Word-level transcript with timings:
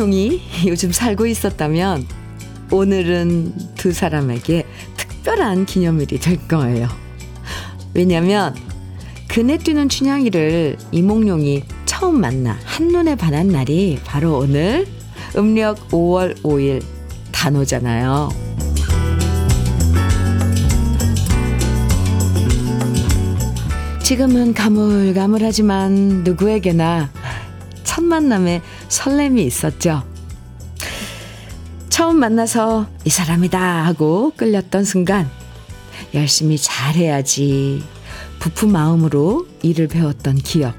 이몽룡이 0.00 0.40
요즘 0.66 0.92
살고 0.92 1.26
있었다면 1.26 2.06
오늘은 2.70 3.52
두 3.76 3.92
사람에게 3.92 4.64
특별한 4.96 5.66
기념일이 5.66 6.18
될 6.18 6.38
거예요. 6.48 6.88
왜냐면 7.92 8.54
그네 9.28 9.58
뛰는 9.58 9.90
춘향이를 9.90 10.78
이몽룡이 10.90 11.64
처음 11.84 12.18
만나 12.18 12.58
한눈에 12.64 13.14
반한 13.14 13.48
날이 13.48 13.98
바로 14.06 14.38
오늘 14.38 14.86
음력 15.36 15.90
5월 15.90 16.40
5일 16.42 16.82
단오잖아요. 17.30 18.30
지금은 24.02 24.54
가물가물하지만 24.54 26.24
누구에게나 26.24 27.10
첫 27.84 28.02
만남에 28.02 28.62
설렘이 28.90 29.44
있었죠. 29.44 30.02
처음 31.88 32.16
만나서 32.18 32.86
이 33.04 33.10
사람이다 33.10 33.86
하고 33.86 34.32
끌렸던 34.36 34.84
순간 34.84 35.30
열심히 36.12 36.58
잘해야지 36.58 37.82
부푼 38.38 38.72
마음으로 38.72 39.46
일을 39.62 39.88
배웠던 39.88 40.36
기억. 40.38 40.74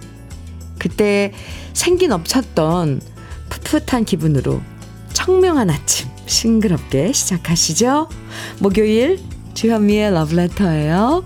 그때 0.77 1.31
생기 1.73 2.07
넘쳤던 2.07 3.01
풋풋한 3.49 4.05
기분으로 4.05 4.61
청명한 5.13 5.69
아침 5.69 6.09
싱그럽게 6.25 7.13
시작하시죠. 7.13 8.09
목요일 8.59 9.19
주현미의 9.53 10.11
러브레터예요. 10.11 11.23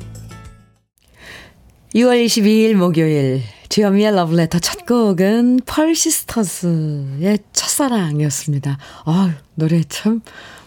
6월 1.96 2.26
22일 2.26 2.74
목요일 2.74 3.42
주현미의 3.76 4.16
러브레터 4.16 4.60
첫 4.60 4.86
곡은 4.86 5.60
펄시스터스의 5.66 7.40
첫사랑이었습니다. 7.52 8.78
아 9.04 9.36
노래 9.56 9.84
참 9.84 10.22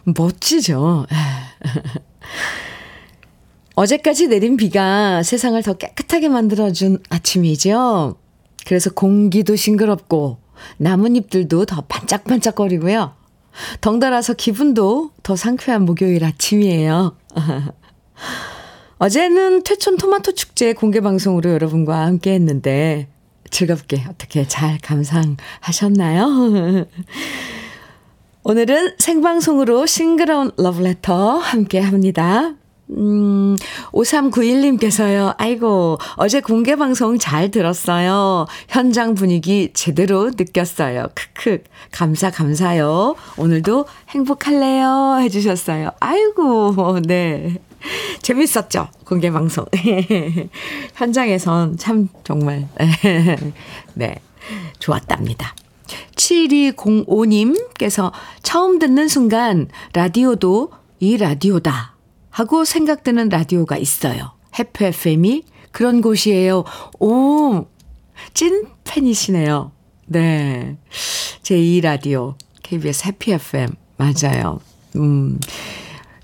멋지죠. 0.05 1.07
어제까지 3.77 4.27
내린 4.27 4.59
비가 4.59 5.23
세상을 5.23 5.63
더 5.63 5.73
깨끗하게 5.73 6.29
만들어준 6.29 6.99
아침이죠. 7.09 8.17
그래서 8.67 8.91
공기도 8.91 9.57
싱그럽고 9.57 10.37
나뭇잎들도 10.77 11.65
더 11.65 11.81
반짝반짝거리고요. 11.89 13.15
덩달아서 13.81 14.35
기분도 14.35 15.13
더 15.23 15.35
상쾌한 15.35 15.87
목요일 15.87 16.27
아침이에요. 16.27 17.17
어제는 18.99 19.63
퇴촌 19.63 19.97
토마토 19.97 20.33
축제 20.33 20.73
공개 20.73 21.01
방송으로 21.01 21.51
여러분과 21.51 22.05
함께 22.05 22.33
했는데 22.33 23.09
즐겁게 23.51 24.05
어떻게 24.09 24.47
잘 24.47 24.79
감상하셨나요? 24.79 26.87
오늘은 28.43 28.95
생방송으로 28.99 29.87
싱그러운 29.87 30.51
러브레터 30.57 31.39
함께 31.39 31.81
합니다. 31.81 32.55
음, 32.91 33.57
5391님께서요, 33.93 35.35
아이고, 35.37 35.99
어제 36.17 36.41
공개 36.41 36.75
방송 36.75 37.19
잘 37.19 37.51
들었어요. 37.51 38.47
현장 38.69 39.15
분위기 39.15 39.71
제대로 39.75 40.31
느꼈어요. 40.31 41.09
크크, 41.15 41.65
감사, 41.93 42.31
감사요. 42.31 43.15
오늘도 43.37 43.85
행복할래요. 44.09 45.19
해주셨어요. 45.21 45.91
아이고, 46.01 47.01
네. 47.07 47.59
재밌었죠? 48.23 48.89
공개 49.05 49.31
방송. 49.31 49.65
현장에선 50.95 51.77
참 51.77 52.09
정말, 52.25 52.69
네, 53.95 54.17
좋았답니다. 54.79 55.55
7205님께서 56.17 58.13
처음 58.43 58.79
듣는 58.79 59.09
순간 59.09 59.69
라디오도 59.95 60.71
이 61.01 61.17
라디오다 61.17 61.95
하고 62.31 62.65
생각드는 62.65 63.29
라디오가 63.29 63.77
있어요. 63.79 64.33
해피 64.59 64.87
FM이 64.87 65.45
그런 65.71 66.01
곳이에요. 66.01 66.65
오, 66.99 67.67
찐 68.35 68.67
팬이시네요. 68.85 69.73
네. 70.07 70.77
제2 71.43 71.83
라디오, 71.83 72.35
KBS 72.63 73.07
해피 73.07 73.33
FM. 73.33 73.71
맞아요. 73.97 74.61
음, 74.97 75.39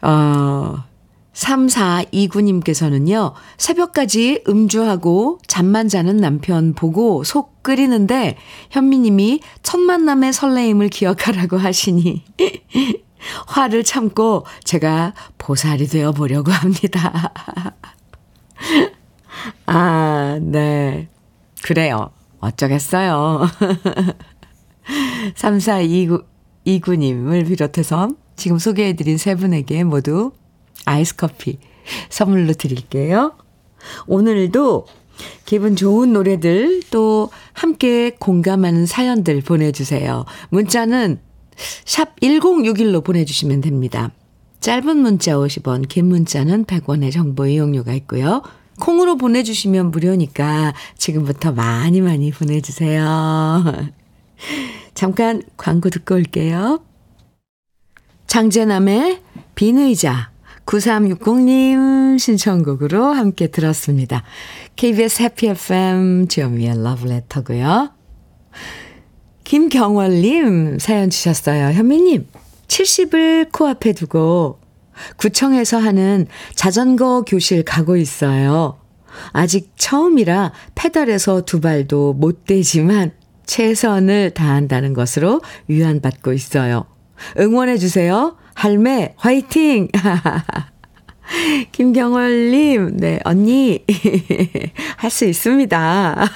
어, 0.02 0.84
3429님께서는요, 1.34 3.34
새벽까지 3.58 4.44
음주하고 4.48 5.40
잠만 5.46 5.88
자는 5.88 6.16
남편 6.16 6.72
보고 6.74 7.22
속 7.24 7.62
끓이는데, 7.62 8.38
현미님이 8.70 9.40
첫 9.62 9.78
만남의 9.78 10.32
설레임을 10.32 10.88
기억하라고 10.88 11.58
하시니, 11.58 12.24
화를 13.46 13.84
참고 13.84 14.44
제가 14.64 15.14
보살이 15.38 15.86
되어 15.86 16.12
보려고 16.12 16.52
합니다. 16.52 17.32
아, 19.66 20.38
네. 20.40 21.08
그래요. 21.62 22.10
어쩌겠어요. 22.40 23.48
3429, 25.34 26.22
29님을 26.66 27.46
비롯해서 27.46 28.10
지금 28.36 28.58
소개해드린 28.58 29.16
세 29.16 29.34
분에게 29.34 29.84
모두 29.84 30.32
아이스 30.84 31.16
커피 31.16 31.58
선물로 32.08 32.54
드릴게요. 32.54 33.36
오늘도 34.06 34.86
기분 35.44 35.76
좋은 35.76 36.12
노래들 36.12 36.82
또 36.90 37.30
함께 37.52 38.10
공감하는 38.18 38.86
사연들 38.86 39.42
보내주세요. 39.42 40.24
문자는 40.50 41.20
샵 41.84 42.18
1061로 42.20 43.04
보내주시면 43.04 43.60
됩니다. 43.60 44.10
짧은 44.60 44.96
문자 44.96 45.34
50원, 45.34 45.88
긴 45.88 46.06
문자는 46.06 46.64
100원의 46.64 47.12
정보 47.12 47.46
이용료가 47.46 47.92
있고요. 47.94 48.42
콩으로 48.80 49.16
보내주시면 49.16 49.90
무료니까 49.90 50.74
지금부터 50.96 51.52
많이 51.52 52.00
많이 52.00 52.32
보내주세요. 52.32 53.62
잠깐 54.94 55.42
광고 55.56 55.90
듣고 55.90 56.14
올게요. 56.14 56.82
장재남의 58.26 59.20
비의자 59.54 60.33
9360님 60.66 62.18
신청곡으로 62.18 63.04
함께 63.04 63.48
들었습니다. 63.48 64.22
KBS 64.76 65.22
해피 65.22 65.48
FM 65.48 66.28
주현미의 66.28 66.82
러브레터고요. 66.82 67.90
김경월님 69.44 70.78
사연 70.78 71.10
주셨어요. 71.10 71.72
현미님, 71.72 72.26
70을 72.66 73.52
코앞에 73.52 73.92
두고 73.92 74.58
구청에서 75.16 75.78
하는 75.78 76.26
자전거 76.54 77.22
교실 77.22 77.62
가고 77.62 77.96
있어요. 77.96 78.78
아직 79.32 79.72
처음이라 79.76 80.52
페달에서 80.74 81.42
두 81.42 81.60
발도 81.60 82.14
못 82.14 82.44
대지만 82.46 83.12
최선을 83.46 84.30
다한다는 84.30 84.94
것으로 84.94 85.40
위안받고 85.68 86.32
있어요. 86.32 86.86
응원해주세요. 87.38 88.36
할매, 88.68 89.12
화이팅! 89.18 89.88
김경월님, 91.72 92.96
네, 92.96 93.20
언니, 93.24 93.84
할 94.96 95.10
수 95.10 95.26
있습니다. 95.26 96.30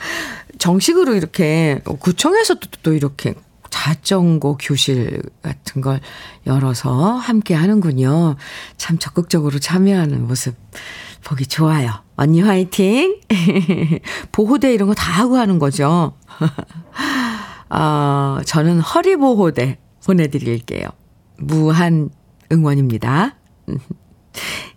정식으로 0.58 1.14
이렇게, 1.14 1.82
구청에서도 2.00 2.60
또 2.82 2.94
이렇게 2.94 3.34
자전거 3.68 4.56
교실 4.58 5.20
같은 5.42 5.82
걸 5.82 6.00
열어서 6.46 7.16
함께 7.16 7.52
하는군요. 7.52 8.36
참 8.78 8.96
적극적으로 8.98 9.58
참여하는 9.58 10.26
모습 10.26 10.56
보기 11.22 11.44
좋아요. 11.46 11.90
언니 12.16 12.40
화이팅! 12.40 13.20
보호대 14.32 14.72
이런 14.72 14.88
거 14.88 14.94
다 14.94 15.12
하고 15.12 15.36
하는 15.36 15.58
거죠. 15.58 16.14
어, 17.68 18.38
저는 18.46 18.80
허리보호대 18.80 19.76
보내드릴게요. 20.06 20.88
무한 21.36 22.10
응원입니다. 22.50 23.36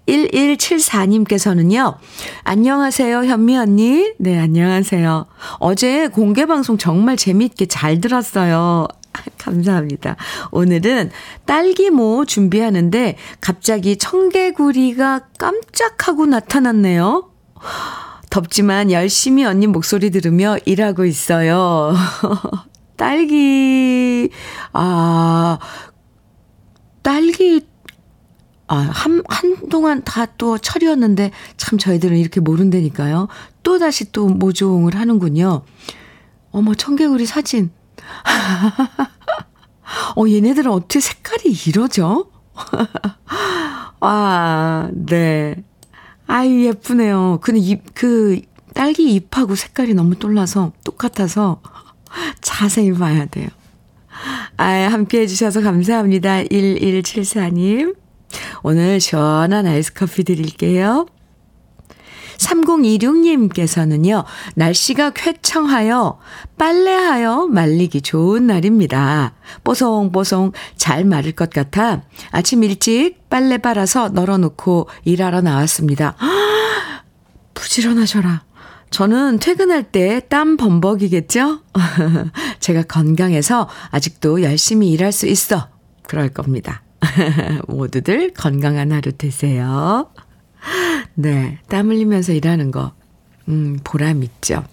1174님께서는요, 0.08 1.98
안녕하세요, 2.44 3.26
현미 3.26 3.58
언니. 3.58 4.14
네, 4.20 4.40
안녕하세요. 4.40 5.26
어제 5.60 6.08
공개방송 6.08 6.78
정말 6.78 7.18
재미있게 7.18 7.66
잘 7.66 8.00
들었어요. 8.00 8.88
감사합니다. 9.38 10.16
오늘은 10.52 11.12
딸기모 11.46 12.26
준비하는데 12.26 13.18
갑자기 13.42 13.98
청개구리가 13.98 15.28
깜짝하고 15.38 16.26
나타났네요. 16.26 17.30
덥지만 18.30 18.92
열심히 18.92 19.46
언니 19.46 19.68
목소리 19.68 20.12
들으며 20.12 20.58
일하고 20.66 21.06
있어요. 21.06 21.94
딸기, 22.98 24.30
아, 24.74 25.60
딸기, 27.08 27.66
아, 28.68 28.76
한, 28.76 29.24
한동안 29.30 30.04
다 30.04 30.28
또 30.38 30.58
철이었는데 30.58 31.32
참 31.56 31.80
저희들은 31.80 32.18
이렇게 32.18 32.42
모른다니까요. 32.42 33.30
또 33.64 33.80
다시 33.80 34.12
또 34.12 34.28
모종을 34.28 34.96
하는군요. 34.96 35.64
어머, 36.52 36.76
청개구리 36.76 37.26
사진. 37.26 37.72
어, 40.18 40.28
얘네들은 40.28 40.70
어떻게 40.70 41.00
색깔이 41.00 41.56
이러죠? 41.68 42.30
아, 44.02 44.90
네. 44.92 45.64
아유, 46.28 46.66
예쁘네요. 46.66 47.40
근데 47.42 47.62
잎, 47.62 47.94
그, 47.94 48.42
딸기 48.74 49.16
잎하고 49.16 49.56
색깔이 49.56 49.94
너무 49.94 50.20
떨라서, 50.20 50.74
똑같아서 50.84 51.62
자세히 52.42 52.92
봐야 52.92 53.26
돼요. 53.26 53.48
아, 54.58 54.66
함께 54.66 55.22
해주셔서 55.22 55.62
감사합니다. 55.62 56.44
1174님. 56.44 57.96
오늘 58.64 59.00
시원한 59.00 59.68
아이스 59.68 59.94
커피 59.94 60.24
드릴게요. 60.24 61.06
3026님께서는요, 62.38 64.24
날씨가 64.56 65.12
쾌청하여 65.12 66.20
빨래하여 66.58 67.48
말리기 67.48 68.02
좋은 68.02 68.48
날입니다. 68.48 69.34
뽀송뽀송 69.64 70.52
잘 70.76 71.04
마를 71.04 71.32
것 71.32 71.50
같아 71.50 72.04
아침 72.32 72.64
일찍 72.64 73.28
빨래 73.30 73.58
빨아서 73.58 74.10
널어놓고 74.10 74.88
일하러 75.04 75.42
나왔습니다. 75.42 76.16
부지런하셔라. 77.56 78.44
저는 78.90 79.40
퇴근할 79.40 79.84
때 79.84 80.22
땀 80.30 80.58
범벅이겠죠? 80.58 81.60
제가 82.60 82.84
건강해서 82.84 83.70
아직도 83.92 84.42
열심히 84.44 84.92
일할 84.92 85.12
수 85.12 85.28
있어. 85.28 85.70
그럴 86.04 86.30
겁니다. 86.30 86.82
모두들 87.68 88.34
건강한 88.34 88.92
하루 88.92 89.12
되세요. 89.12 90.10
네, 91.16 91.60
땀 91.68 91.90
흘리면서 91.90 92.34
일하는 92.34 92.72
거, 92.72 92.94
음, 93.48 93.80
보람 93.84 94.24
있죠. 94.24 94.64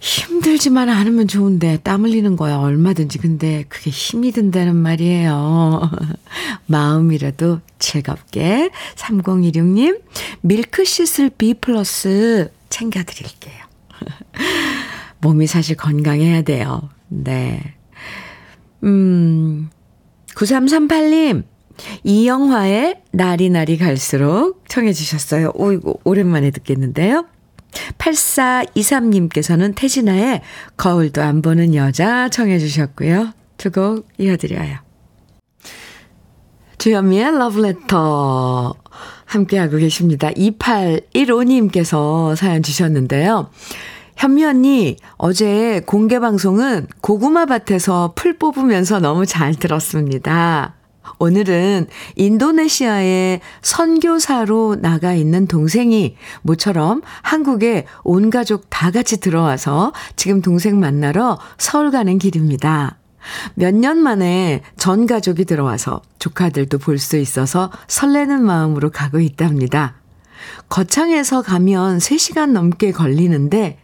힘들지만 0.00 0.88
않으면 0.88 1.26
좋은데 1.26 1.78
땀 1.82 2.04
흘리는 2.04 2.36
거야 2.36 2.56
얼마든지 2.58 3.18
근데 3.18 3.64
그게 3.68 3.90
힘이 3.90 4.32
든다는 4.32 4.76
말이에요. 4.76 5.90
마음이라도 6.66 7.60
즐겁게 7.78 8.70
3016님 8.96 10.00
밀크시슬 10.42 11.30
B 11.30 11.54
플러스 11.54 12.50
챙겨드릴게요. 12.70 13.56
몸이 15.20 15.46
사실 15.46 15.76
건강해야 15.76 16.42
돼요. 16.42 16.88
네. 17.08 17.74
음 18.84 19.70
9338님 20.36 21.42
이영화의 22.04 23.02
날이 23.10 23.50
날이 23.50 23.78
갈수록 23.78 24.62
청해 24.68 24.92
주셨어요. 24.92 25.52
오이고 25.54 26.00
오랜만에 26.04 26.50
듣겠는데요. 26.52 27.26
8423님께서는 27.98 29.74
태진아의 29.74 30.40
거울도 30.76 31.22
안 31.22 31.42
보는 31.42 31.74
여자 31.74 32.28
청해 32.28 32.58
주셨고요. 32.58 33.32
두 33.58 33.70
곡 33.70 34.08
이어드려요. 34.18 34.76
주현미의 36.78 37.38
러브레터 37.38 38.74
함께하고 39.24 39.78
계십니다. 39.78 40.30
2815님께서 40.30 42.36
사연 42.36 42.62
주셨는데요. 42.62 43.50
현미 44.16 44.44
언니, 44.44 44.96
어제 45.16 45.80
공개 45.86 46.18
방송은 46.18 46.88
고구마 47.00 47.46
밭에서 47.46 48.12
풀 48.16 48.36
뽑으면서 48.38 49.00
너무 49.00 49.26
잘 49.26 49.54
들었습니다. 49.54 50.77
오늘은 51.18 51.86
인도네시아에 52.16 53.40
선교사로 53.62 54.76
나가 54.80 55.14
있는 55.14 55.46
동생이 55.46 56.16
모처럼 56.42 57.02
한국에 57.22 57.86
온 58.04 58.30
가족 58.30 58.66
다 58.70 58.90
같이 58.90 59.20
들어와서 59.20 59.92
지금 60.16 60.42
동생 60.42 60.78
만나러 60.80 61.38
서울 61.58 61.90
가는 61.90 62.18
길입니다. 62.18 62.98
몇 63.54 63.74
년 63.74 63.98
만에 63.98 64.62
전 64.76 65.06
가족이 65.06 65.44
들어와서 65.44 66.00
조카들도 66.18 66.78
볼 66.78 66.98
수 66.98 67.16
있어서 67.16 67.70
설레는 67.88 68.42
마음으로 68.42 68.90
가고 68.90 69.20
있답니다. 69.20 69.96
거창에서 70.68 71.42
가면 71.42 71.98
3시간 71.98 72.52
넘게 72.52 72.92
걸리는데 72.92 73.78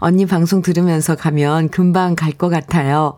언니 0.00 0.26
방송 0.26 0.60
들으면서 0.62 1.14
가면 1.16 1.70
금방 1.70 2.14
갈 2.14 2.32
것 2.32 2.48
같아요. 2.48 3.16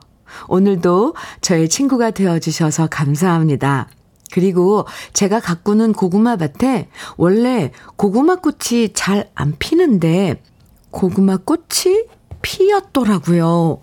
오늘도 0.48 1.14
저의 1.40 1.68
친구가 1.68 2.10
되어주셔서 2.12 2.86
감사합니다. 2.88 3.88
그리고 4.32 4.86
제가 5.12 5.40
가꾸는 5.40 5.92
고구마 5.92 6.36
밭에 6.36 6.88
원래 7.16 7.70
고구마 7.96 8.36
꽃이 8.36 8.92
잘 8.94 9.28
안 9.34 9.54
피는데 9.58 10.42
고구마 10.90 11.38
꽃이 11.38 12.04
피었더라고요. 12.42 13.80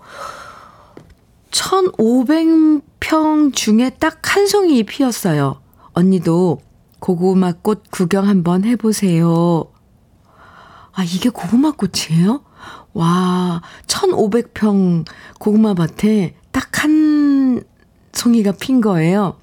1500평 1.50 3.54
중에 3.54 3.90
딱 3.98 4.20
한 4.32 4.46
송이 4.46 4.84
피었어요. 4.84 5.60
언니도 5.92 6.62
고구마 7.00 7.52
꽃 7.52 7.82
구경 7.90 8.26
한번 8.26 8.64
해보세요. 8.64 9.66
아, 10.94 11.04
이게 11.04 11.28
고구마 11.28 11.72
꽃이에요? 11.72 12.42
와, 12.94 13.60
1500평 13.86 15.04
고구마 15.38 15.74
밭에 15.74 16.34
딱 16.52 16.72
한 16.82 17.62
송이가 18.12 18.52
핀 18.60 18.80
거예요. 18.80 19.38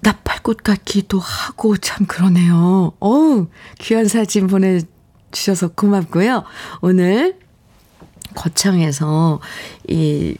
나팔꽃 0.00 0.62
같기도 0.62 1.18
하고 1.18 1.76
참 1.76 2.06
그러네요. 2.06 2.92
어우, 2.98 3.48
귀한 3.78 4.08
사진 4.08 4.46
보내주셔서 4.46 5.72
고맙고요. 5.74 6.44
오늘 6.80 7.38
거창에서 8.34 9.40
이, 9.88 10.36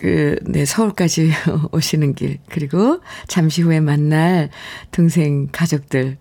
그, 0.00 0.36
네, 0.46 0.64
서울까지 0.64 1.32
오시는 1.72 2.14
길, 2.14 2.38
그리고 2.48 3.00
잠시 3.28 3.60
후에 3.60 3.80
만날 3.80 4.48
동생 4.90 5.48
가족들. 5.52 6.16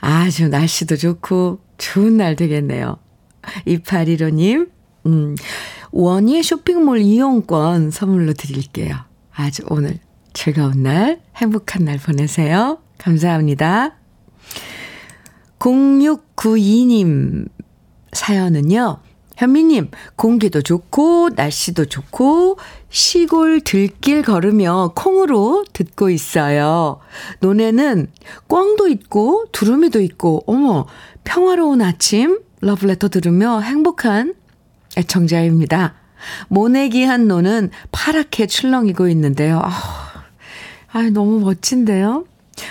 아주 0.00 0.48
날씨도 0.48 0.96
좋고 0.96 1.60
좋은 1.78 2.16
날 2.16 2.34
되겠네요. 2.34 2.98
2815님, 3.66 4.70
음, 5.06 5.36
원예 5.90 6.42
쇼핑몰 6.42 7.00
이용권 7.00 7.90
선물로 7.90 8.34
드릴게요. 8.34 8.96
아주 9.34 9.62
오늘 9.68 9.98
즐거운 10.32 10.82
날, 10.82 11.20
행복한 11.36 11.84
날 11.84 11.98
보내세요. 11.98 12.78
감사합니다. 12.98 13.96
0692님 15.58 17.48
사연은요. 18.12 18.98
현미님, 19.36 19.90
공기도 20.14 20.60
좋고, 20.60 21.30
날씨도 21.34 21.86
좋고, 21.86 22.58
시골 22.90 23.60
들길 23.60 24.22
걸으며 24.22 24.92
콩으로 24.94 25.64
듣고 25.72 26.10
있어요. 26.10 27.00
논에는 27.40 28.08
꿩도 28.46 28.88
있고, 28.88 29.46
두루미도 29.52 30.00
있고, 30.02 30.44
어머, 30.46 30.86
평화로운 31.24 31.80
아침, 31.80 32.40
러브레터 32.60 33.08
들으며 33.08 33.60
행복한 33.60 34.34
애청자입니다. 34.96 35.94
모내기한 36.48 37.26
노는 37.26 37.70
파랗게 37.90 38.46
출렁이고 38.46 39.08
있는데요. 39.08 39.60
아, 39.62 39.70
아 40.92 41.02
너무 41.10 41.40
멋진데요? 41.40 42.24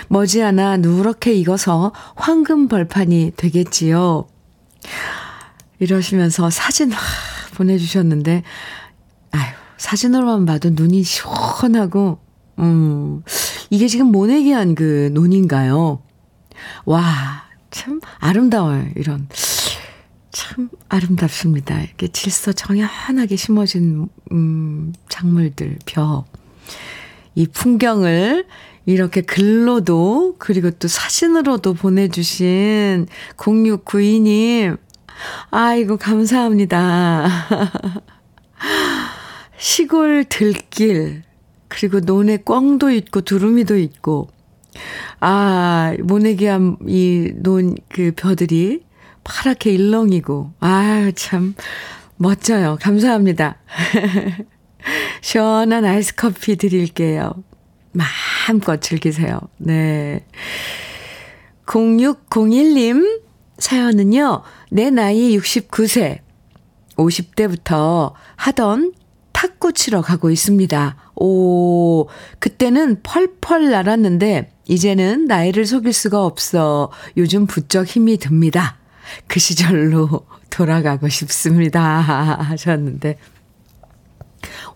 머지않아 0.08 0.78
누렇게 0.78 1.32
익어서 1.34 1.92
황금 2.14 2.68
벌판이 2.68 3.32
되겠지요. 3.36 4.26
이러시면서 5.80 6.50
사진 6.50 6.92
보내주셨는데, 7.54 8.42
아유, 9.32 9.42
사진으로만 9.76 10.46
봐도 10.46 10.70
눈이 10.70 11.02
시원하고, 11.02 12.18
음, 12.60 13.22
이게 13.70 13.88
지금 13.88 14.06
모내기한 14.06 14.74
그 14.74 15.10
논인가요? 15.12 16.02
와, 16.84 17.02
참 17.70 18.00
아름다워요. 18.20 18.86
이런. 18.96 19.28
참 20.32 20.70
아름답습니다. 20.88 21.80
이렇게 21.82 22.08
질서 22.08 22.52
정연하게 22.52 23.36
심어진, 23.36 24.08
음, 24.32 24.94
작물들, 25.08 25.78
벼. 25.84 26.24
이 27.34 27.46
풍경을 27.46 28.46
이렇게 28.86 29.20
글로도, 29.20 30.36
그리고 30.38 30.70
또 30.70 30.88
사진으로도 30.88 31.74
보내주신 31.74 33.06
0692님. 33.36 34.78
아이고, 35.50 35.98
감사합니다. 35.98 37.28
시골 39.58 40.24
들길, 40.24 41.22
그리고 41.68 42.00
논에 42.00 42.38
꿩도 42.38 42.90
있고, 42.90 43.20
두루미도 43.20 43.76
있고, 43.76 44.30
아, 45.20 45.94
모내기한 46.02 46.78
이 46.88 47.32
논, 47.36 47.76
그 47.88 48.12
벼들이 48.16 48.82
파랗게 49.24 49.72
일렁이고, 49.72 50.52
아유, 50.60 51.12
참, 51.14 51.54
멋져요. 52.16 52.78
감사합니다. 52.80 53.56
시원한 55.20 55.84
아이스 55.84 56.14
커피 56.14 56.56
드릴게요. 56.56 57.32
마음껏 57.92 58.80
즐기세요. 58.80 59.40
네. 59.58 60.24
0601님, 61.66 63.22
사연은요, 63.58 64.42
내 64.70 64.90
나이 64.90 65.36
69세, 65.38 66.18
50대부터 66.96 68.12
하던 68.36 68.92
탁구 69.32 69.72
치러 69.72 70.02
가고 70.02 70.30
있습니다. 70.30 70.96
오, 71.16 72.08
그때는 72.38 73.02
펄펄 73.02 73.70
날았는데, 73.70 74.52
이제는 74.68 75.26
나이를 75.26 75.66
속일 75.66 75.92
수가 75.92 76.24
없어. 76.24 76.90
요즘 77.16 77.46
부쩍 77.46 77.86
힘이 77.86 78.16
듭니다. 78.16 78.78
그 79.26 79.40
시절로 79.40 80.26
돌아가고 80.50 81.08
싶습니다. 81.08 81.80
하셨는데, 82.00 83.18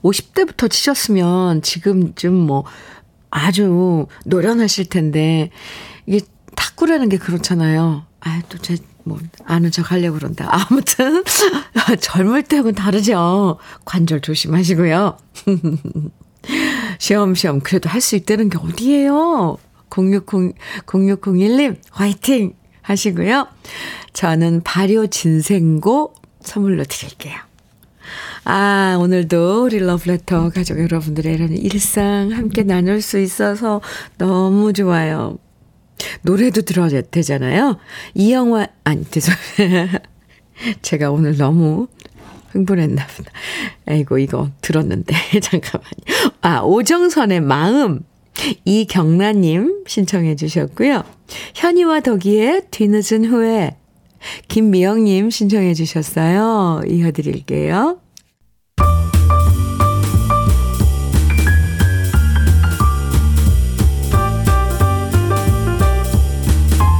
50대부터 0.02 0.70
치셨으면 0.70 1.62
지금쯤 1.62 2.32
뭐 2.32 2.64
아주 3.30 4.06
노련하실 4.24 4.88
텐데, 4.88 5.50
이게 6.06 6.24
탁구라는 6.54 7.08
게 7.08 7.18
그렇잖아요. 7.18 8.04
아, 8.20 8.42
또 8.48 8.58
제, 8.58 8.76
뭐, 9.04 9.18
아는 9.44 9.70
척 9.70 9.90
하려고 9.92 10.18
그런다. 10.18 10.48
아무튼, 10.50 11.22
젊을 12.00 12.44
때하고는 12.44 12.74
다르죠. 12.74 13.58
관절 13.84 14.20
조심하시고요. 14.22 15.18
시험시험 16.98 17.60
그래도 17.60 17.88
할 17.88 18.00
수 18.00 18.16
있다는 18.16 18.48
게 18.48 18.58
어디예요? 18.58 19.58
060, 19.90 20.54
0601님, 20.86 21.76
화이팅! 21.90 22.54
하시고요. 22.86 23.48
저는 24.12 24.62
발효 24.62 25.08
진생고 25.08 26.14
선물로 26.40 26.84
드릴게요. 26.84 27.34
아, 28.44 28.96
오늘도 29.00 29.64
우리 29.64 29.80
러브레터 29.80 30.50
가족 30.50 30.78
여러분들의 30.78 31.34
이런 31.34 31.52
일상 31.52 32.30
함께 32.32 32.62
나눌 32.62 33.02
수 33.02 33.18
있어서 33.18 33.80
너무 34.18 34.72
좋아요. 34.72 35.38
노래도 36.22 36.62
들어야 36.62 37.02
되잖아요. 37.02 37.78
이영화, 38.14 38.68
아니, 38.84 39.04
죄송해요. 39.04 39.88
제가 40.82 41.10
오늘 41.10 41.36
너무 41.36 41.88
흥분했나 42.50 43.04
보다. 43.08 43.32
아이고, 43.86 44.18
이거 44.18 44.50
들었는데. 44.60 45.14
잠깐만요. 45.40 45.90
아, 46.42 46.60
오정선의 46.60 47.40
마음. 47.40 48.02
이경란님 48.64 49.84
신청해 49.86 50.36
주셨고요. 50.36 51.04
현이와 51.54 52.00
덕이의 52.00 52.62
뒤늦은 52.70 53.24
후에 53.26 53.76
김미영님 54.48 55.30
신청해 55.30 55.74
주셨어요. 55.74 56.82
이어드릴게요. 56.88 57.98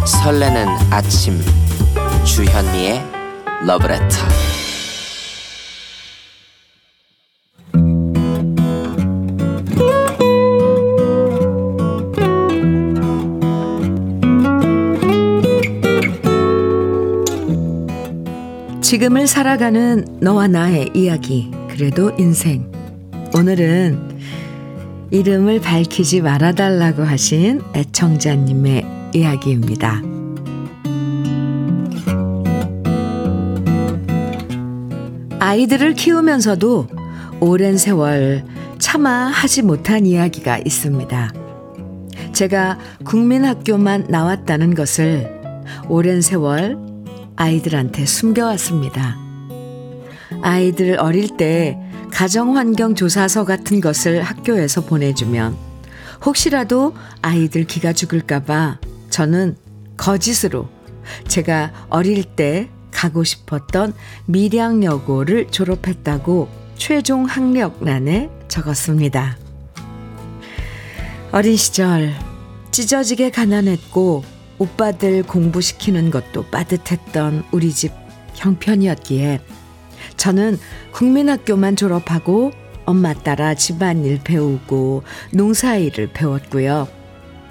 설레는 0.07 0.66
아침 0.90 1.40
주현미의 2.25 3.00
러브레터 3.64 4.46
지금을 18.87 19.26
살아가는 19.26 20.05
너와 20.21 20.47
나의 20.47 20.90
이야기 20.95 21.50
그래도 21.69 22.12
인생 22.21 22.71
오늘은 23.37 24.21
이름을 25.11 25.61
밝히지 25.61 26.21
말아달라고 26.21 27.02
하신 27.02 27.62
애청자님의 27.75 28.87
이야기입니다. 29.12 30.02
아이들을 35.40 35.95
키우면서도 35.95 36.87
오랜 37.40 37.78
세월 37.78 38.45
차마 38.78 39.11
하지 39.26 39.62
못한 39.62 40.07
이야기가 40.07 40.59
있습니다. 40.59 41.33
제가 42.33 42.78
국민학교만 43.05 44.07
나왔다는 44.11 44.76
것을 44.76 45.28
오랜 45.88 46.21
세월 46.21 46.96
아이들한테 47.37 48.07
숨겨왔습니다. 48.07 49.19
아이들 50.43 50.99
어릴 50.99 51.37
때 51.37 51.78
가정환경조사서 52.11 53.45
같은 53.45 53.81
것을 53.81 54.23
학교에서 54.23 54.81
보내주면 54.83 55.57
혹시라도 56.25 56.95
아이들 57.23 57.64
기가 57.64 57.93
죽을까봐 57.93 58.78
저는 59.11 59.57
거짓으로 59.97 60.69
제가 61.28 61.73
어릴 61.88 62.25
때 62.25 62.71
가고 62.90 63.23
싶었던 63.23 63.93
밀양여고를 64.25 65.49
졸업했다고 65.50 66.49
최종 66.76 67.25
학력란에 67.25 68.31
적었습니다. 68.49 69.37
어린 71.33 71.57
시절 71.57 72.14
찢어지게 72.71 73.31
가난했고 73.31 74.25
오빠들 74.59 75.23
공부시키는 75.23 76.11
것도 76.11 76.47
빠듯했던 76.51 77.45
우리 77.53 77.73
집 77.73 77.93
형편이었기에 78.35 79.41
저는 80.17 80.59
국민학교만 80.93 81.77
졸업하고 81.77 82.53
엄마 82.85 83.13
따라 83.13 83.55
집안일 83.55 84.21
배우고 84.23 85.03
농사일을 85.33 86.13
배웠고요. 86.13 86.89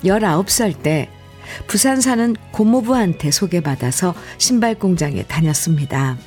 19살 0.03 0.81
때 0.81 1.09
부산 1.67 2.01
사는 2.01 2.35
고모부한테 2.51 3.31
소개받아서 3.31 4.15
신발 4.37 4.75
공장에 4.75 5.23
다녔습니다. 5.23 6.17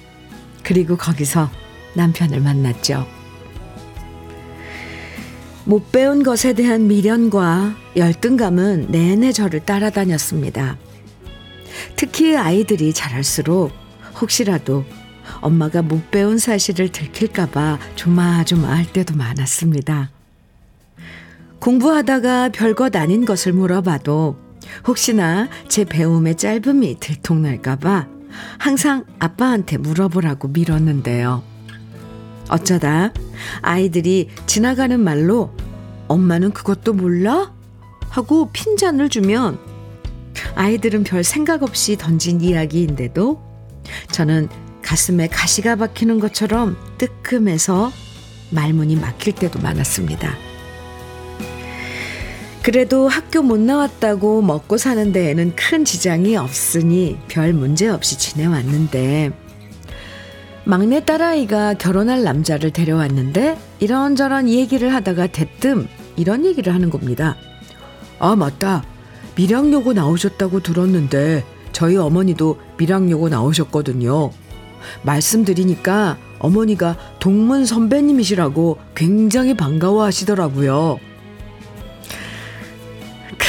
그리고 0.62 0.96
거기서 0.96 1.50
남편을 1.94 2.40
만났죠. 2.40 3.17
못 5.68 5.92
배운 5.92 6.22
것에 6.22 6.54
대한 6.54 6.86
미련과 6.86 7.76
열등감은 7.94 8.86
내내 8.88 9.32
저를 9.32 9.60
따라다녔습니다. 9.60 10.78
특히 11.94 12.34
아이들이 12.38 12.94
자랄수록 12.94 13.70
혹시라도 14.18 14.86
엄마가 15.42 15.82
못 15.82 16.10
배운 16.10 16.38
사실을 16.38 16.88
들킬까봐 16.88 17.78
조마조마할 17.96 18.90
때도 18.94 19.14
많았습니다. 19.14 20.10
공부하다가 21.58 22.48
별것 22.48 22.96
아닌 22.96 23.26
것을 23.26 23.52
물어봐도 23.52 24.38
혹시나 24.86 25.50
제 25.68 25.84
배움의 25.84 26.38
짧음이 26.38 26.98
들통날까봐 26.98 28.08
항상 28.56 29.04
아빠한테 29.18 29.76
물어보라고 29.76 30.48
밀었는데요. 30.48 31.42
어쩌다 32.48 33.12
아이들이 33.62 34.28
지나가는 34.46 34.98
말로 34.98 35.52
엄마는 36.08 36.52
그것도 36.52 36.94
몰라? 36.94 37.52
하고 38.08 38.50
핀잔을 38.52 39.08
주면 39.08 39.58
아이들은 40.54 41.04
별 41.04 41.24
생각 41.24 41.62
없이 41.62 41.96
던진 41.96 42.40
이야기인데도 42.40 43.42
저는 44.12 44.48
가슴에 44.82 45.28
가시가 45.28 45.76
박히는 45.76 46.18
것처럼 46.20 46.76
뜨끔해서 46.96 47.92
말문이 48.50 48.96
막힐 48.96 49.34
때도 49.34 49.60
많았습니다. 49.60 50.34
그래도 52.62 53.08
학교 53.08 53.42
못 53.42 53.58
나왔다고 53.58 54.42
먹고 54.42 54.76
사는 54.76 55.12
데에는 55.12 55.54
큰 55.56 55.84
지장이 55.84 56.36
없으니 56.36 57.18
별 57.28 57.52
문제 57.52 57.88
없이 57.88 58.18
지내왔는데 58.18 59.47
막내 60.68 61.02
딸아이가 61.02 61.74
결혼할 61.74 62.22
남자를 62.22 62.70
데려왔는데 62.70 63.58
이런저런 63.80 64.50
얘기를 64.50 64.92
하다가 64.92 65.28
대뜸 65.28 65.88
이런 66.14 66.44
얘기를 66.44 66.74
하는 66.74 66.90
겁니다. 66.90 67.36
아, 68.18 68.36
맞다. 68.36 68.84
밀양요고 69.34 69.94
나오셨다고 69.94 70.60
들었는데 70.60 71.42
저희 71.72 71.96
어머니도 71.96 72.60
밀양요고 72.76 73.30
나오셨거든요. 73.30 74.30
말씀드리니까 75.04 76.18
어머니가 76.38 76.98
동문 77.18 77.64
선배님이시라고 77.64 78.76
굉장히 78.94 79.54
반가워 79.54 80.04
하시더라고요. 80.04 80.98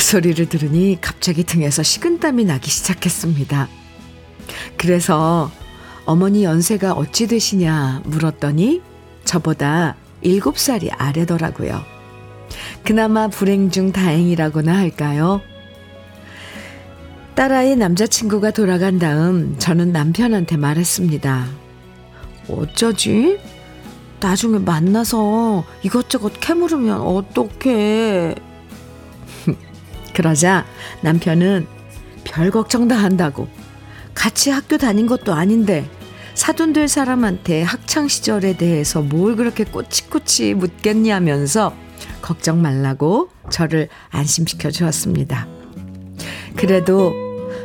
소리를 0.10 0.50
들으니 0.50 0.98
갑자기 1.00 1.44
등에서 1.44 1.84
식은땀이 1.84 2.46
나기 2.46 2.72
시작했습니다. 2.72 3.68
그래서 4.76 5.52
어머니 6.10 6.44
연세가 6.44 6.94
어찌 6.94 7.28
되시냐 7.28 8.01
물었더니 8.04 8.82
저보다 9.25 9.96
7살이 10.24 10.89
아래더라고요. 10.92 11.84
그나마 12.84 13.28
불행 13.28 13.70
중 13.70 13.92
다행이라고나 13.92 14.75
할까요? 14.75 15.39
딸아이 17.36 17.75
남자친구가 17.75 18.50
돌아간 18.50 18.98
다음 18.98 19.56
저는 19.60 19.92
남편한테 19.92 20.58
말했습니다. 20.58 21.46
어쩌지? 22.50 23.39
나중에 24.20 24.58
만나서 24.58 25.63
이것저것 25.84 26.34
캐물으면 26.39 27.01
어떡해. 27.01 28.34
그러자 30.16 30.66
남편은 31.01 31.68
별 32.24 32.50
걱정 32.50 32.88
다 32.88 32.96
한다고 32.96 33.48
같이 34.16 34.50
학교 34.50 34.80
다닌 34.80 35.06
것도 35.06 35.34
아닌데 35.34 35.88
사돈 36.39 36.72
될 36.72 36.88
사람한테 36.88 37.63
학창 37.63 38.08
시절에 38.08 38.55
대해서 38.55 39.01
뭘 39.01 39.36
그렇게 39.36 39.65
꼬치꼬치 39.65 40.53
묻겠냐면서 40.53 41.75
걱정 42.22 42.62
말라고 42.62 43.27
저를 43.50 43.89
안심시켜 44.10 44.72
주었습니다. 44.72 45.50
그래도 46.55 47.13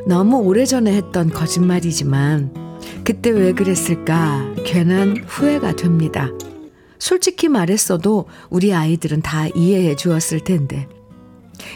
너무 0.08 0.38
오래전에 0.38 0.92
했던 0.92 1.30
거짓말이지만 1.30 2.80
그때 3.04 3.30
왜 3.30 3.52
그랬을까 3.52 4.44
괜한 4.64 5.22
후회가 5.24 5.76
됩니다. 5.76 6.32
솔직히 6.98 7.48
말했어도 7.48 8.26
우리 8.50 8.74
아이들은 8.74 9.22
다 9.22 9.46
이해해 9.54 9.94
주었을 9.94 10.40
텐데. 10.40 10.88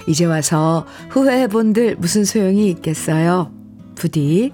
이제 0.08 0.24
와서 0.24 0.84
후회해 1.10 1.46
본들 1.46 1.94
무슨 2.00 2.24
소용이 2.24 2.68
있겠어요? 2.70 3.52
부디 3.94 4.52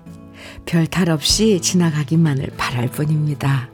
별 0.66 0.86
탈 0.86 1.10
없이 1.10 1.60
지나가기만을 1.60 2.50
바랄 2.56 2.88
뿐입니다. 2.88 3.68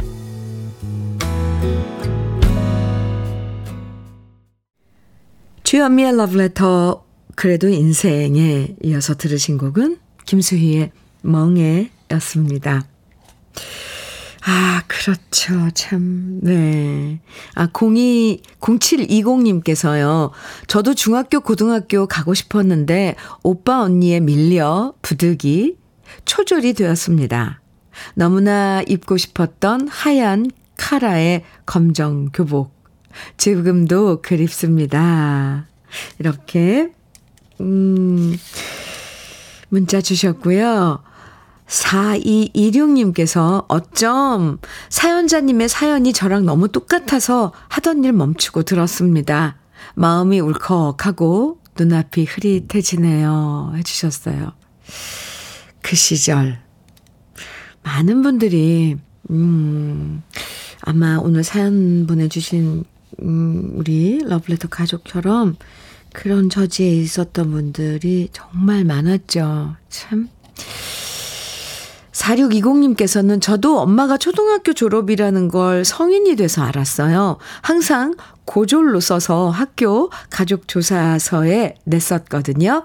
주현미의 5.62 6.16
러브레터 6.16 7.04
그래도 7.36 7.68
인생에 7.68 8.74
이어서 8.82 9.14
들으신 9.14 9.56
곡은 9.58 9.98
김수희의 10.26 10.90
멍해였습니다. 11.22 12.86
아, 14.46 14.82
그렇죠. 14.86 15.70
참, 15.74 16.40
네. 16.42 17.20
아, 17.54 17.66
02, 17.66 18.40
0720님께서요. 18.58 20.30
저도 20.66 20.94
중학교, 20.94 21.40
고등학교 21.40 22.06
가고 22.06 22.32
싶었는데, 22.32 23.16
오빠 23.42 23.82
언니에 23.82 24.20
밀려 24.20 24.94
부득이 25.02 25.76
초졸이 26.24 26.74
되었습니다. 26.74 27.60
너무나 28.14 28.82
입고 28.86 29.16
싶었던 29.16 29.88
하얀 29.88 30.50
카라의 30.76 31.44
검정 31.66 32.30
교복. 32.32 32.72
지금도 33.36 34.22
그립습니다. 34.22 35.66
이렇게, 36.18 36.92
음, 37.60 38.36
문자 39.68 40.00
주셨고요. 40.00 41.02
4226님께서 41.66 43.64
어쩜 43.68 44.58
사연자님의 44.88 45.68
사연이 45.68 46.12
저랑 46.12 46.44
너무 46.44 46.68
똑같아서 46.68 47.52
하던 47.68 48.02
일 48.04 48.12
멈추고 48.12 48.64
들었습니다. 48.64 49.56
마음이 49.94 50.40
울컥하고 50.40 51.60
눈앞이 51.78 52.24
흐릿해지네요. 52.24 53.74
해주셨어요. 53.76 54.52
그 55.90 55.96
시절. 55.96 56.56
많은 57.82 58.22
분들이, 58.22 58.96
음, 59.28 60.22
아마 60.82 61.18
오늘 61.18 61.42
사연 61.42 62.06
보내주신, 62.06 62.84
음, 63.22 63.72
우리 63.74 64.20
러블레터 64.24 64.68
가족처럼 64.68 65.56
그런 66.12 66.48
저지에 66.48 66.88
있었던 66.88 67.50
분들이 67.50 68.28
정말 68.30 68.84
많았죠. 68.84 69.74
참. 69.88 70.28
4620님께서는 72.12 73.40
저도 73.40 73.80
엄마가 73.80 74.16
초등학교 74.16 74.72
졸업이라는 74.72 75.48
걸 75.48 75.84
성인이 75.84 76.36
돼서 76.36 76.62
알았어요. 76.62 77.38
항상 77.62 78.14
고졸로 78.44 79.00
써서 79.00 79.50
학교 79.50 80.08
가족조사서에 80.30 81.74
냈었거든요. 81.84 82.84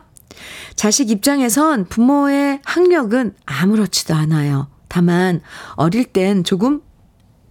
자식 0.75 1.09
입장에선 1.09 1.85
부모의 1.85 2.61
학력은 2.63 3.35
아무렇지도 3.45 4.13
않아요. 4.13 4.67
다만 4.87 5.41
어릴 5.75 6.05
땐 6.05 6.43
조금 6.43 6.81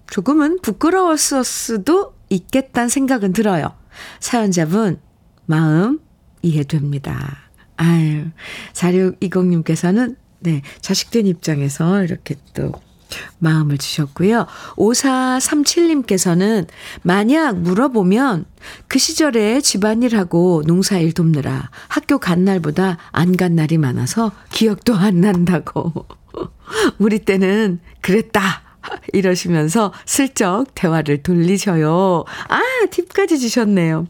조금은 0.06 0.60
부끄러웠을 0.62 1.44
수도 1.44 2.14
있겠다는 2.28 2.88
생각은 2.88 3.32
들어요. 3.32 3.74
사연자분 4.20 5.00
마음 5.46 6.00
이해됩니다. 6.42 7.38
아유, 7.76 8.26
4620님께서는 8.72 10.16
네, 10.40 10.62
자식된 10.80 11.26
입장에서 11.26 12.04
이렇게 12.04 12.36
또 12.52 12.72
마음을 13.38 13.78
주셨고요. 13.78 14.46
5437님께서는 14.76 16.66
만약 17.02 17.58
물어보면 17.58 18.46
그 18.88 18.98
시절에 18.98 19.60
집안일하고 19.60 20.62
농사일 20.66 21.12
돕느라 21.12 21.70
학교 21.88 22.18
간 22.18 22.44
날보다 22.44 22.98
안 23.12 23.34
간 23.36 23.54
날이 23.56 23.78
많아서 23.78 24.32
기억도 24.50 24.94
안 24.94 25.20
난다고. 25.20 26.06
우리 26.98 27.18
때는 27.18 27.80
그랬다. 28.00 28.62
이러시면서 29.12 29.92
슬쩍 30.04 30.66
대화를 30.74 31.22
돌리셔요. 31.22 32.24
아, 32.48 32.60
팁까지 32.90 33.38
주셨네요. 33.38 34.06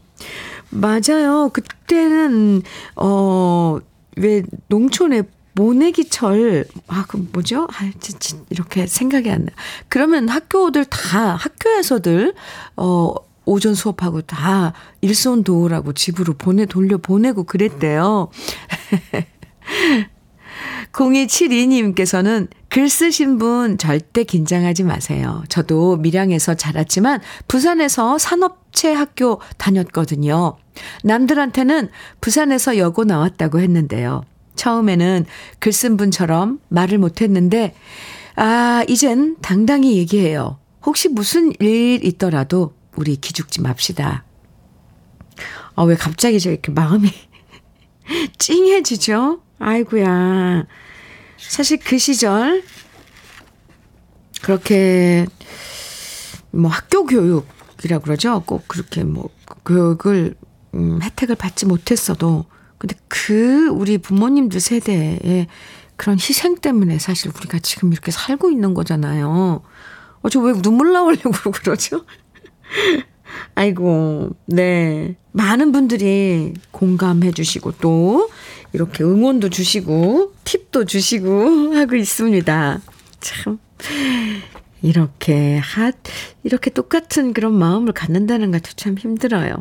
맞아요. 0.69 1.49
그때는, 1.53 2.61
어, 2.97 3.77
왜 4.17 4.43
농촌에 4.67 5.23
모내기철, 5.55 6.65
아, 6.87 7.05
그 7.07 7.17
뭐죠? 7.31 7.67
아, 7.71 7.91
진짜 7.99 8.37
이렇게 8.49 8.87
생각이 8.87 9.29
안 9.29 9.45
나. 9.45 9.51
그러면 9.87 10.27
학교들 10.27 10.85
다, 10.85 11.35
학교에서들, 11.35 12.33
어, 12.75 13.13
오전 13.45 13.73
수업하고 13.73 14.21
다 14.21 14.73
일손 15.01 15.43
도우라고 15.43 15.93
집으로 15.93 16.33
보내, 16.33 16.65
돌려 16.65 16.97
보내고 16.97 17.43
그랬대요. 17.43 18.29
0272님께서는 20.91 22.47
글 22.69 22.89
쓰신 22.89 23.37
분 23.37 23.77
절대 23.77 24.23
긴장하지 24.23 24.83
마세요. 24.83 25.43
저도 25.49 25.97
밀양에서 25.97 26.55
자랐지만 26.55 27.21
부산에서 27.47 28.17
산업체 28.17 28.93
학교 28.93 29.39
다녔거든요. 29.57 30.57
남들한테는 31.03 31.89
부산에서 32.21 32.77
여고 32.77 33.03
나왔다고 33.03 33.59
했는데요. 33.59 34.23
처음에는 34.55 35.25
글 35.59 35.71
쓴 35.71 35.97
분처럼 35.97 36.59
말을 36.69 36.97
못했는데, 36.97 37.75
아, 38.35 38.83
이젠 38.87 39.35
당당히 39.41 39.97
얘기해요. 39.97 40.59
혹시 40.85 41.09
무슨 41.09 41.51
일 41.59 42.03
있더라도 42.05 42.73
우리 42.95 43.15
기죽지 43.17 43.61
맙시다. 43.61 44.23
아, 45.75 45.83
왜 45.83 45.95
갑자기 45.95 46.39
저 46.39 46.51
이렇게 46.51 46.71
마음이 46.71 47.09
찡해지죠? 48.37 49.41
아이구야. 49.59 50.65
사실 51.37 51.79
그 51.83 51.97
시절, 51.97 52.63
그렇게, 54.41 55.25
뭐 56.51 56.69
학교 56.71 57.05
교육이라 57.05 57.97
고 57.97 58.03
그러죠? 58.03 58.43
꼭 58.45 58.67
그렇게 58.67 59.03
뭐 59.03 59.29
교육을, 59.65 60.35
음, 60.75 61.01
혜택을 61.01 61.35
받지 61.35 61.65
못했어도 61.65 62.45
근데 62.85 62.95
그 63.07 63.67
우리 63.69 63.97
부모님들 63.97 64.59
세대의 64.59 65.47
그런 65.95 66.17
희생 66.19 66.55
때문에 66.57 66.99
사실 66.99 67.31
우리가 67.35 67.57
지금 67.59 67.91
이렇게 67.91 68.11
살고 68.11 68.51
있는 68.51 68.75
거잖아요. 68.75 69.63
어, 70.21 70.29
저 70.29 70.39
왜 70.41 70.53
눈물 70.61 70.93
나오려고 70.93 71.31
그러죠? 71.51 72.05
아이고, 73.55 74.29
네. 74.45 75.15
많은 75.31 75.71
분들이 75.71 76.53
공감해 76.69 77.31
주시고 77.31 77.73
또 77.81 78.29
이렇게 78.71 79.03
응원도 79.03 79.49
주시고 79.49 80.33
팁도 80.43 80.85
주시고 80.85 81.73
하고 81.75 81.95
있습니다. 81.95 82.81
참. 83.19 83.59
이렇게 84.83 85.57
핫, 85.57 85.95
이렇게 86.43 86.69
똑같은 86.69 87.33
그런 87.33 87.53
마음을 87.53 87.93
갖는다는 87.93 88.51
것도 88.51 88.73
참 88.75 88.95
힘들어요. 88.95 89.55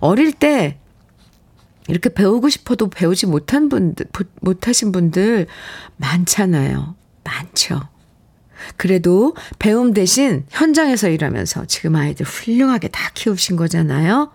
어릴 0.00 0.32
때 0.32 0.78
이렇게 1.88 2.08
배우고 2.08 2.48
싶어도 2.48 2.88
배우지 2.88 3.26
못한 3.26 3.68
분들, 3.68 4.06
못하신 4.40 4.92
분들 4.92 5.46
많잖아요. 5.96 6.96
많죠. 7.24 7.80
그래도 8.76 9.34
배움 9.58 9.92
대신 9.92 10.44
현장에서 10.48 11.08
일하면서 11.08 11.66
지금 11.66 11.96
아이들 11.96 12.24
훌륭하게 12.26 12.88
다 12.88 13.10
키우신 13.14 13.56
거잖아요. 13.56 14.32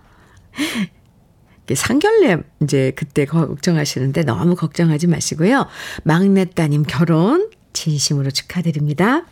상견례 1.73 2.37
이제 2.61 2.91
그때 2.95 3.25
걱정하시는데 3.25 4.23
너무 4.23 4.55
걱정하지 4.55 5.07
마시고요. 5.07 5.67
막내 6.03 6.45
따님 6.45 6.83
결혼 6.83 7.49
진심으로 7.73 8.31
축하드립니다. 8.31 9.25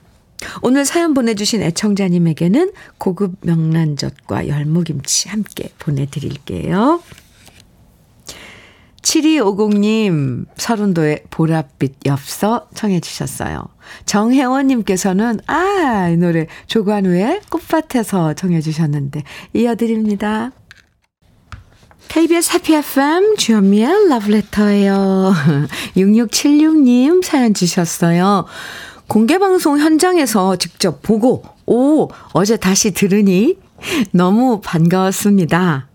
오늘 0.61 0.85
사연 0.85 1.13
보내주신 1.13 1.61
애청자님에게는 1.61 2.71
고급 2.97 3.35
명란젓과 3.41 4.47
열무김치 4.47 5.29
함께 5.29 5.69
보내드릴게요. 5.79 7.01
7250님, 9.01 10.45
서른도의 10.55 11.23
보랏빛 11.29 12.05
엽서 12.05 12.67
청해 12.73 12.99
주셨어요. 12.99 13.67
정혜원님께서는, 14.05 15.39
아, 15.47 16.09
이 16.09 16.17
노래 16.17 16.47
조관우의 16.67 17.41
꽃밭에서 17.49 18.33
청해 18.33 18.61
주셨는데, 18.61 19.23
이어드립니다. 19.53 20.51
KBS 22.09 22.53
해피 22.53 22.73
FM 22.73 23.35
주현미의 23.37 24.09
러브레터예요. 24.09 25.33
6676님 25.95 27.21
사연 27.23 27.53
주셨어요. 27.53 28.45
공개방송 29.07 29.79
현장에서 29.79 30.55
직접 30.55 31.01
보고, 31.03 31.43
오, 31.65 32.09
어제 32.33 32.57
다시 32.57 32.91
들으니 32.91 33.57
너무 34.11 34.59
반가웠습니다. 34.63 35.88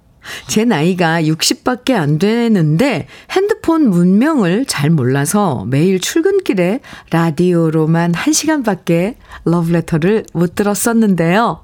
제 0.46 0.64
나이가 0.64 1.22
60밖에 1.22 1.92
안 1.92 2.18
되는데 2.18 3.06
핸드폰 3.30 3.88
문명을 3.88 4.66
잘 4.66 4.90
몰라서 4.90 5.64
매일 5.68 6.00
출근길에 6.00 6.80
라디오로만 7.10 8.12
1시간밖에 8.12 9.16
러브레터를 9.44 10.24
못 10.32 10.54
들었었는데요. 10.54 11.62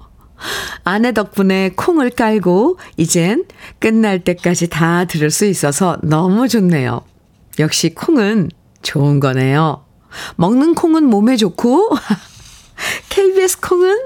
아내 0.84 1.12
덕분에 1.12 1.72
콩을 1.76 2.10
깔고 2.10 2.78
이젠 2.96 3.44
끝날 3.78 4.20
때까지 4.20 4.68
다 4.68 5.04
들을 5.04 5.30
수 5.30 5.44
있어서 5.44 5.98
너무 6.02 6.48
좋네요. 6.48 7.02
역시 7.58 7.94
콩은 7.94 8.50
좋은 8.82 9.20
거네요. 9.20 9.84
먹는 10.36 10.74
콩은 10.74 11.04
몸에 11.04 11.36
좋고 11.36 11.90
KBS 13.10 13.60
콩은 13.60 14.00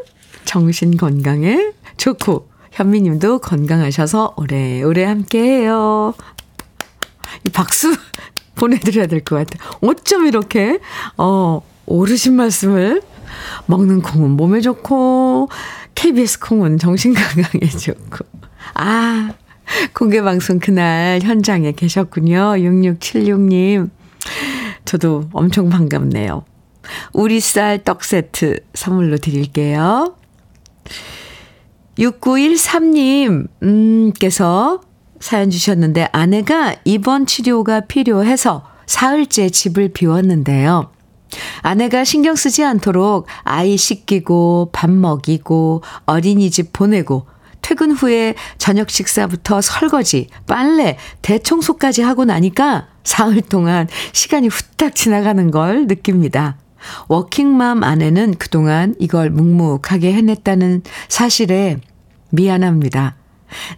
정신 0.44 0.96
건강에 0.96 1.72
좋고 1.96 2.48
현미님도 2.74 3.38
건강하셔서 3.38 4.34
오래오래 4.36 5.04
함께해요. 5.04 6.14
이 7.46 7.50
박수 7.50 7.94
보내드려야 8.56 9.06
될 9.06 9.20
것 9.24 9.36
같아요. 9.36 9.70
어쩜 9.80 10.26
이렇게 10.26 10.78
어 11.16 11.62
오르신 11.86 12.34
말씀을 12.34 13.02
먹는 13.66 14.02
콩은 14.02 14.30
몸에 14.30 14.60
좋고 14.60 15.48
KBS 15.94 16.40
콩은 16.40 16.78
정신 16.78 17.14
건강에 17.14 17.66
좋고 17.70 18.24
아 18.74 19.32
공개 19.92 20.20
방송 20.22 20.58
그날 20.58 21.20
현장에 21.22 21.72
계셨군요. 21.72 22.54
6676님. 22.56 23.90
저도 24.84 25.28
엄청 25.32 25.68
반갑네요. 25.68 26.44
우리 27.12 27.40
쌀 27.40 27.82
떡 27.84 28.04
세트 28.04 28.58
선물로 28.74 29.16
드릴게요. 29.18 30.16
6913님, 31.98 33.48
음,께서 33.62 34.80
사연 35.20 35.50
주셨는데 35.50 36.08
아내가 36.12 36.74
입원 36.84 37.26
치료가 37.26 37.80
필요해서 37.80 38.64
사흘째 38.86 39.48
집을 39.48 39.90
비웠는데요. 39.90 40.90
아내가 41.62 42.04
신경 42.04 42.36
쓰지 42.36 42.62
않도록 42.64 43.26
아이 43.42 43.76
씻기고 43.76 44.70
밥 44.72 44.90
먹이고 44.90 45.82
어린이집 46.06 46.72
보내고 46.72 47.26
퇴근 47.62 47.92
후에 47.92 48.34
저녁 48.58 48.90
식사부터 48.90 49.62
설거지, 49.62 50.28
빨래, 50.46 50.98
대청소까지 51.22 52.02
하고 52.02 52.26
나니까 52.26 52.88
사흘 53.04 53.40
동안 53.40 53.88
시간이 54.12 54.48
후딱 54.48 54.94
지나가는 54.94 55.50
걸 55.50 55.86
느낍니다. 55.86 56.58
워킹맘 57.08 57.82
아내는 57.82 58.34
그동안 58.38 58.94
이걸 58.98 59.30
묵묵하게 59.30 60.12
해냈다는 60.12 60.82
사실에 61.08 61.78
미안합니다. 62.30 63.16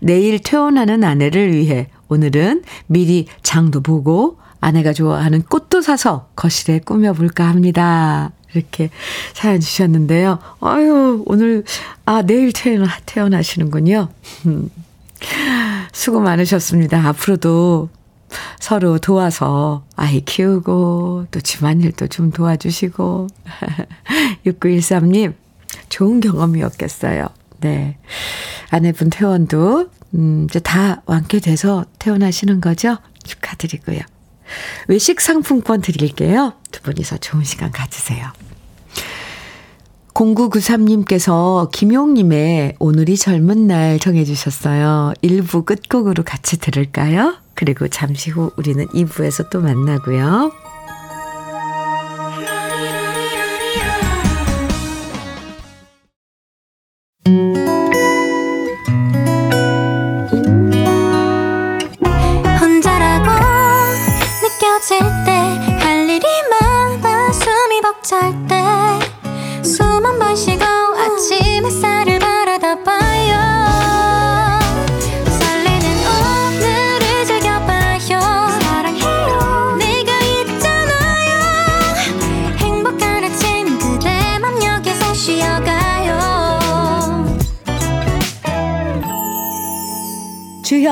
내일 0.00 0.38
퇴원하는 0.40 1.04
아내를 1.04 1.52
위해 1.52 1.88
오늘은 2.08 2.62
미리 2.86 3.26
장도 3.42 3.82
보고 3.82 4.38
아내가 4.60 4.92
좋아하는 4.92 5.42
꽃도 5.42 5.82
사서 5.82 6.28
거실에 6.34 6.80
꾸며볼까 6.80 7.46
합니다. 7.46 8.32
이렇게 8.54 8.90
사연 9.34 9.60
주셨는데요. 9.60 10.38
아유, 10.60 11.22
오늘, 11.26 11.64
아, 12.06 12.22
내일 12.22 12.52
퇴원, 12.52 12.88
퇴원하시는군요. 13.04 14.08
수고 15.92 16.20
많으셨습니다. 16.20 17.06
앞으로도 17.08 17.90
서로 18.60 18.98
도와서 18.98 19.84
아이 19.96 20.20
키우고 20.20 21.26
또 21.30 21.40
집안일도 21.40 22.08
좀 22.08 22.30
도와주시고 22.30 23.28
6913님 24.46 25.34
좋은 25.88 26.20
경험이었겠어요. 26.20 27.26
네. 27.60 27.96
아내분 28.70 29.10
퇴원도 29.10 29.90
음 30.14 30.46
이제 30.48 30.58
다 30.60 31.02
완쾌돼서 31.06 31.84
퇴원하시는 31.98 32.60
거죠? 32.60 32.96
축하드리고요. 33.24 34.00
외식 34.88 35.20
상품권 35.20 35.80
드릴게요. 35.80 36.54
두 36.70 36.82
분이서 36.82 37.18
좋은 37.18 37.44
시간 37.44 37.70
가지세요. 37.72 38.30
0993님께서 40.16 41.70
김용님의 41.72 42.76
오늘이 42.78 43.18
젊은 43.18 43.66
날 43.66 43.98
정해주셨어요. 43.98 45.12
1부 45.22 45.66
끝곡으로 45.66 46.22
같이 46.24 46.58
들을까요? 46.58 47.34
그리고 47.54 47.86
잠시 47.88 48.30
후 48.30 48.50
우리는 48.56 48.86
2부에서 48.88 49.50
또 49.50 49.60
만나고요. 49.60 50.52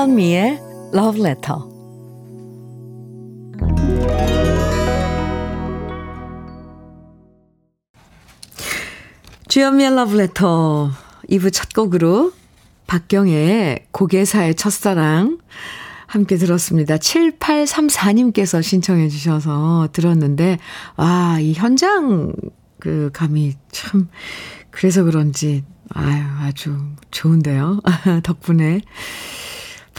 주현미의 0.04 0.60
Love 0.92 1.20
Letter. 1.24 1.60
주현미의 9.48 9.92
Love 9.92 10.14
Letter 10.20 10.90
2부 11.30 11.50
첫 11.54 11.72
곡으로 11.72 12.32
박경의 12.86 13.86
고개사의 13.92 14.56
첫사랑 14.56 15.38
함께 16.06 16.36
들었습니다. 16.36 16.96
7834님께서 16.98 18.62
신청해 18.62 19.08
주셔서 19.08 19.88
들었는데, 19.92 20.58
와, 20.96 21.38
이 21.40 21.54
현장 21.54 22.34
그 22.78 23.08
감이 23.14 23.54
참, 23.72 24.10
그래서 24.70 25.02
그런지, 25.02 25.64
아유, 25.88 26.22
아주 26.40 26.76
좋은데요. 27.10 27.80
덕분에 28.22 28.82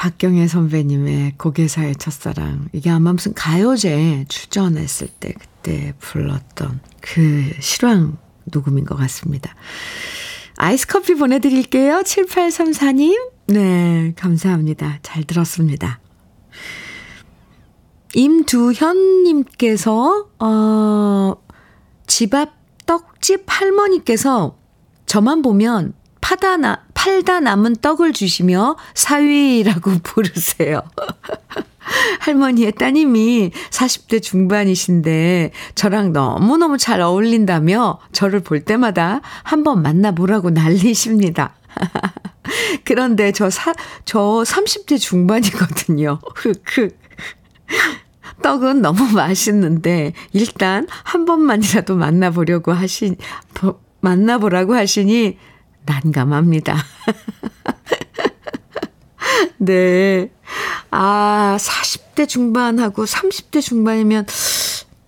박경혜 0.05 0.47
선배님의 0.47 1.33
고개사의 1.39 1.95
첫사랑. 1.95 2.69
이게 2.73 2.91
아마 2.91 3.11
무슨 3.11 3.33
가요제 3.33 4.25
출전했을 4.27 5.07
때 5.07 5.33
그때 5.33 5.95
불렀던 5.97 6.79
그 7.01 7.49
실황 7.59 8.19
녹음인 8.43 8.85
것 8.85 8.93
같습니다. 8.97 9.55
아이스 10.57 10.85
커피 10.85 11.15
보내드릴게요. 11.15 12.03
7834님. 12.05 13.31
네, 13.47 14.13
감사합니다. 14.15 14.99
잘 15.01 15.23
들었습니다. 15.23 15.99
임두현님께서, 18.13 19.63
어, 20.37 21.35
집 22.05 22.35
앞 22.35 22.53
떡집 22.85 23.45
할머니께서 23.47 24.55
저만 25.07 25.41
보면 25.41 25.93
파다 26.25 26.57
나, 26.57 26.81
팔다 26.95 27.39
남은 27.39 27.75
떡을 27.83 28.11
주시며 28.11 28.77
사위라고 28.95 29.91
부르세요. 30.01 30.81
할머니의 32.21 32.71
따님이 32.71 33.51
40대 33.69 34.23
중반이신데 34.23 35.51
저랑 35.75 36.13
너무너무 36.13 36.79
잘 36.79 36.99
어울린다며 36.99 37.99
저를 38.11 38.39
볼 38.39 38.61
때마다 38.61 39.21
한번 39.43 39.83
만나보라고 39.83 40.49
난리십니다. 40.49 41.53
그런데 42.85 43.31
저 43.31 43.51
사, 43.51 43.75
저 44.05 44.19
30대 44.43 44.99
중반이거든요. 44.99 46.19
흑흑. 46.35 46.97
떡은 48.41 48.81
너무 48.81 49.11
맛있는데 49.11 50.13
일단 50.33 50.87
한 51.03 51.25
번만이라도 51.25 51.95
만나보려고 51.95 52.73
하시 52.73 53.15
만나보라고 54.01 54.73
하시니 54.73 55.37
난감합니다. 55.85 56.75
네. 59.57 60.29
아, 60.91 61.57
40대 61.59 62.27
중반하고 62.27 63.05
30대 63.05 63.61
중반이면 63.61 64.25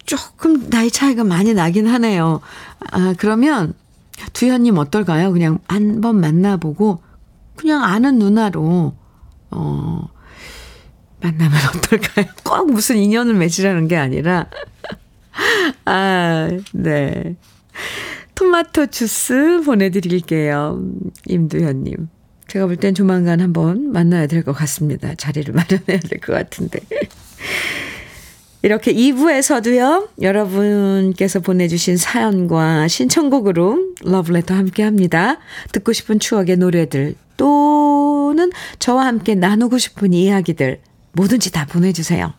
조금 0.05 0.69
나이 0.69 0.89
차이가 0.89 1.23
많이 1.23 1.53
나긴 1.53 1.87
하네요. 1.87 2.41
아, 2.91 3.13
그러면 3.17 3.73
두현님 4.33 4.77
어떨까요? 4.77 5.31
그냥 5.31 5.59
한번 5.67 6.19
만나보고 6.19 7.01
그냥 7.55 7.83
아는 7.83 8.19
누나로, 8.19 8.95
어, 9.51 10.09
만나면 11.21 11.59
어떨까요? 11.75 12.25
꼭 12.43 12.71
무슨 12.71 12.97
인연을 12.97 13.33
맺으라는 13.33 13.87
게 13.87 13.97
아니라. 13.97 14.47
아, 15.85 16.49
네. 16.73 17.35
토마토 18.37 18.85
주스 18.87 19.61
보내드릴게요. 19.65 20.79
임두현님. 21.27 22.07
제가 22.47 22.67
볼 22.67 22.77
땐 22.77 22.93
조만간 22.93 23.41
한번 23.41 23.91
만나야 23.91 24.27
될 24.27 24.43
것 24.43 24.53
같습니다. 24.53 25.15
자리를 25.15 25.51
마련해야 25.55 25.99
될 25.99 26.19
것 26.19 26.33
같은데. 26.33 26.79
이렇게 28.61 28.93
2부에서도요, 28.93 30.09
여러분께서 30.21 31.39
보내주신 31.39 31.97
사연과 31.97 32.87
신청곡으로 32.87 33.93
러브레터 34.03 34.53
함께 34.53 34.83
합니다. 34.83 35.39
듣고 35.71 35.91
싶은 35.93 36.19
추억의 36.19 36.57
노래들, 36.57 37.15
또는 37.37 38.51
저와 38.79 39.05
함께 39.07 39.33
나누고 39.35 39.77
싶은 39.79 40.13
이야기들, 40.13 40.79
뭐든지 41.13 41.51
다 41.51 41.65
보내주세요. 41.65 42.33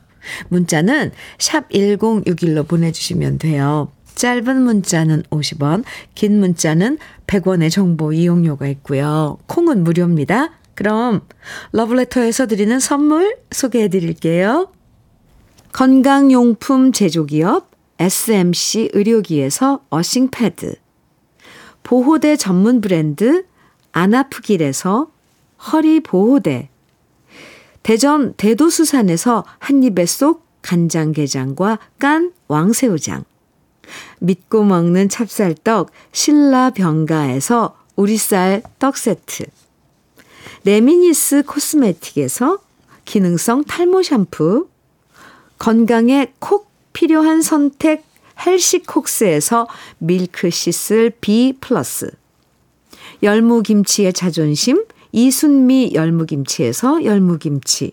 문자는 0.48 1.10
샵 1.38 1.68
1061로 1.70 2.66
보내주시면 2.68 3.38
돼요. 3.38 3.90
짧은 4.18 4.62
문자는 4.62 5.22
50원, 5.30 5.84
긴 6.16 6.40
문자는 6.40 6.98
100원의 7.28 7.70
정보 7.70 8.12
이용료가 8.12 8.66
있고요. 8.66 9.38
콩은 9.46 9.84
무료입니다. 9.84 10.50
그럼 10.74 11.20
러브레터에서 11.70 12.46
드리는 12.46 12.80
선물 12.80 13.36
소개해 13.52 13.88
드릴게요. 13.88 14.72
건강용품 15.72 16.90
제조기업 16.90 17.70
SMC 18.00 18.90
의료기에서 18.92 19.84
어싱패드 19.88 20.74
보호대 21.84 22.36
전문 22.36 22.80
브랜드 22.80 23.44
안아프길에서 23.92 25.12
허리보호대 25.72 26.70
대전 27.84 28.34
대도수산에서 28.34 29.44
한입에 29.58 30.06
쏙 30.06 30.44
간장게장과 30.62 31.78
깐 31.98 32.32
왕새우장 32.48 33.24
믿고 34.20 34.64
먹는 34.64 35.08
찹쌀떡 35.08 35.90
신라병가에서 36.12 37.76
우리쌀 37.96 38.62
떡 38.78 38.96
세트. 38.96 39.44
레미니스 40.64 41.42
코스메틱에서 41.46 42.58
기능성 43.04 43.64
탈모 43.64 44.02
샴푸. 44.02 44.68
건강에 45.58 46.32
콕 46.38 46.70
필요한 46.92 47.42
선택 47.42 48.04
헬시콕스에서 48.44 49.66
밀크시슬 49.98 51.12
B 51.20 51.54
플러스. 51.60 52.10
열무김치의 53.22 54.12
자존심 54.12 54.84
이순미 55.12 55.92
열무김치에서 55.94 57.04
열무김치. 57.04 57.92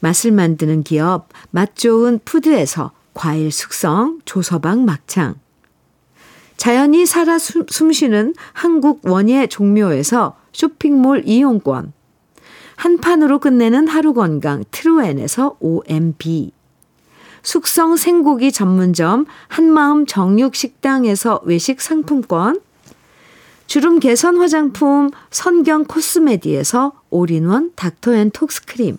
맛을 0.00 0.32
만드는 0.32 0.82
기업 0.82 1.28
맛 1.50 1.76
좋은 1.76 2.18
푸드에서 2.24 2.92
과일 3.14 3.50
숙성 3.50 4.18
조서방 4.24 4.84
막창. 4.84 5.36
자연이 6.56 7.06
살아 7.06 7.38
숨쉬는 7.38 8.34
한국 8.52 9.00
원예 9.04 9.46
종묘에서 9.46 10.36
쇼핑몰 10.52 11.22
이용권. 11.24 11.92
한 12.76 12.98
판으로 12.98 13.38
끝내는 13.38 13.88
하루 13.88 14.14
건강 14.14 14.64
트루엔에서 14.70 15.56
OMB 15.60 16.52
숙성 17.42 17.96
생고기 17.96 18.50
전문점 18.50 19.26
한마음 19.48 20.06
정육식당에서 20.06 21.42
외식 21.44 21.80
상품권. 21.80 22.60
주름 23.66 23.98
개선 23.98 24.38
화장품 24.38 25.10
선경 25.30 25.84
코스메디에서 25.84 26.92
올인원 27.10 27.72
닥터앤톡스크림 27.76 28.98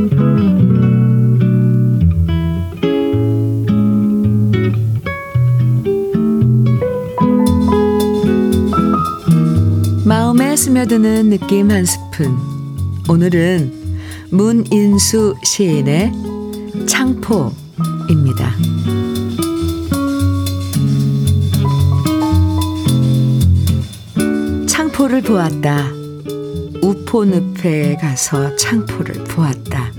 스며드는 10.71 11.29
느낌 11.29 11.69
한 11.69 11.83
스푼. 11.83 12.37
오늘은 13.09 13.73
문인수 14.29 15.35
시인의 15.43 16.13
창포입니다. 16.87 18.55
창포를 24.65 25.21
보았다. 25.23 25.91
우포늪에 26.81 27.97
가서 27.97 28.55
창포를 28.55 29.25
보았다. 29.25 29.91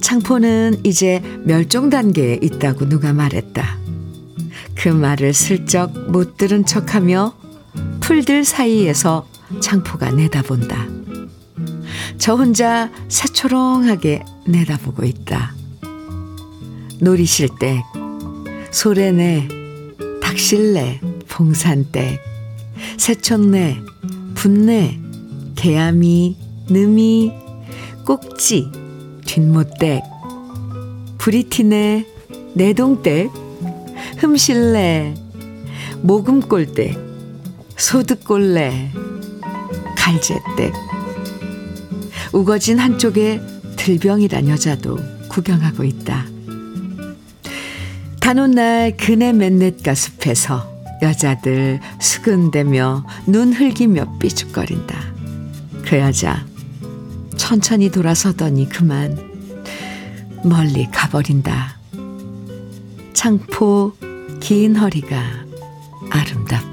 창포는 0.00 0.82
이제 0.84 1.20
멸종 1.42 1.90
단계에 1.90 2.38
있다고 2.40 2.88
누가 2.88 3.12
말했다. 3.12 3.76
그 4.76 4.88
말을 4.88 5.34
슬쩍 5.34 6.12
못 6.12 6.36
들은 6.36 6.64
척하며 6.64 7.41
풀들 8.02 8.44
사이에서 8.44 9.26
창포가 9.60 10.10
내다본다. 10.10 10.88
저 12.18 12.34
혼자 12.34 12.90
새초롱하게 13.08 14.24
내다보고 14.46 15.04
있다. 15.04 15.54
놀이실댁, 17.00 17.82
소래내, 18.70 19.48
닭실내, 20.20 21.00
봉산댁, 21.28 22.20
새촌내, 22.98 23.80
분내, 24.34 24.98
개아미, 25.54 26.36
느미, 26.68 27.32
꼭지, 28.04 28.70
뒷모댁, 29.24 30.02
브리티네, 31.18 32.06
내동댁, 32.54 33.30
흠실내, 34.18 35.14
모금골댁, 36.02 37.11
소득골래, 37.82 38.92
갈제댁. 39.96 40.72
우거진 42.32 42.78
한쪽에 42.78 43.40
들병이란 43.74 44.48
여자도 44.48 45.00
구경하고 45.28 45.82
있다. 45.82 46.24
단오날 48.20 48.96
그네 48.96 49.32
맨넷가 49.32 49.96
숲에서 49.96 50.72
여자들 51.02 51.80
수근대며 52.00 53.04
눈 53.26 53.52
흘기며 53.52 54.16
삐죽거린다. 54.20 54.96
그 55.84 55.98
여자 55.98 56.46
천천히 57.36 57.90
돌아서더니 57.90 58.68
그만 58.68 59.18
멀리 60.44 60.88
가버린다. 60.88 61.80
창포 63.12 63.92
긴 64.38 64.76
허리가 64.76 65.20
아름답다. 66.10 66.71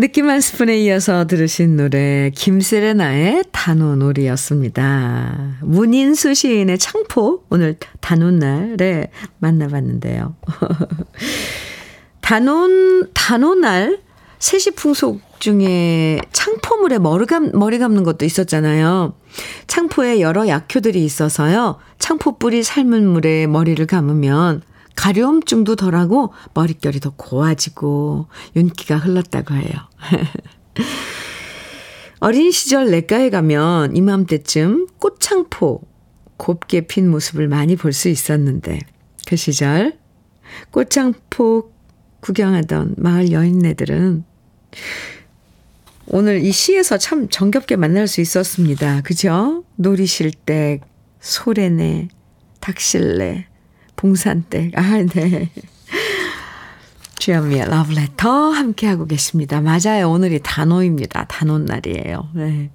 느낌 0.00 0.30
한 0.30 0.40
스푼에 0.40 0.78
이어서 0.78 1.26
들으신 1.26 1.76
노래 1.76 2.30
김세레나의 2.32 3.42
단오놀이였습니다. 3.50 4.86
문인수 5.62 6.34
시인의 6.34 6.78
창포 6.78 7.42
오늘 7.50 7.76
단오날에 8.00 9.10
만나봤는데요. 9.40 10.36
단온 12.22 13.10
단오날 13.12 13.98
세시 14.38 14.70
풍속 14.70 15.20
중에 15.40 16.20
창포물에 16.32 17.00
머리, 17.00 17.26
감, 17.26 17.50
머리 17.52 17.80
감는 17.80 18.04
것도 18.04 18.24
있었잖아요. 18.24 19.14
창포에 19.66 20.20
여러 20.20 20.46
약효들이 20.46 21.04
있어서요. 21.04 21.80
창포 21.98 22.38
뿌리 22.38 22.62
삶은 22.62 23.04
물에 23.04 23.48
머리를 23.48 23.84
감으면 23.88 24.62
가려움증도 24.98 25.76
덜하고 25.76 26.32
머릿결이 26.54 26.98
더 26.98 27.10
고와지고 27.10 28.26
윤기가 28.56 28.96
흘렀다고 28.96 29.54
해요. 29.54 29.70
어린 32.18 32.50
시절 32.50 32.90
내과에 32.90 33.30
가면 33.30 33.94
이맘때쯤 33.94 34.88
꽃창포 34.98 35.82
곱게 36.36 36.88
핀 36.88 37.08
모습을 37.10 37.46
많이 37.46 37.76
볼 37.76 37.92
수 37.92 38.08
있었는데 38.08 38.80
그 39.24 39.36
시절 39.36 39.96
꽃창포 40.72 41.72
구경하던 42.18 42.96
마을 42.98 43.30
여인네들은 43.30 44.24
오늘 46.08 46.42
이 46.42 46.50
시에서 46.50 46.98
참 46.98 47.28
정겹게 47.28 47.76
만날 47.76 48.08
수 48.08 48.20
있었습니다. 48.20 49.02
그죠? 49.02 49.62
놀이실댁, 49.76 50.80
소래내, 51.20 52.08
닭실내, 52.58 53.46
봉산댁. 53.98 54.78
아, 54.78 54.82
네. 55.12 55.50
주현미의 57.18 57.68
러브레터 57.68 58.30
함께하고 58.30 59.06
계십니다. 59.06 59.60
맞아요. 59.60 60.08
오늘이 60.10 60.40
단오입니다. 60.42 61.26
단오 61.28 61.58
날이에요. 61.58 62.28
네. 62.34 62.70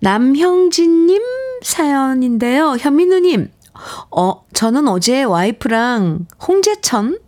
남형진님 0.00 1.22
사연인데요. 1.62 2.76
현민우님, 2.78 3.50
어, 4.10 4.44
저는 4.52 4.88
어제 4.88 5.22
와이프랑 5.22 6.26
홍제천 6.46 7.20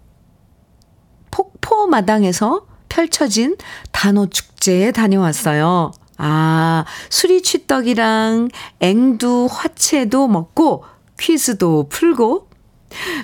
폭포 1.31 1.87
마당에서 1.87 2.67
펼쳐진 2.89 3.57
단오 3.93 4.27
축제에 4.27 4.91
다녀왔어요. 4.91 5.93
아, 6.19 6.85
수리 7.09 7.41
취떡이랑 7.43 8.49
앵두 8.81 9.49
화채도 9.51 10.27
먹고 10.27 10.85
퀴즈도 11.19 11.89
풀고 11.89 12.46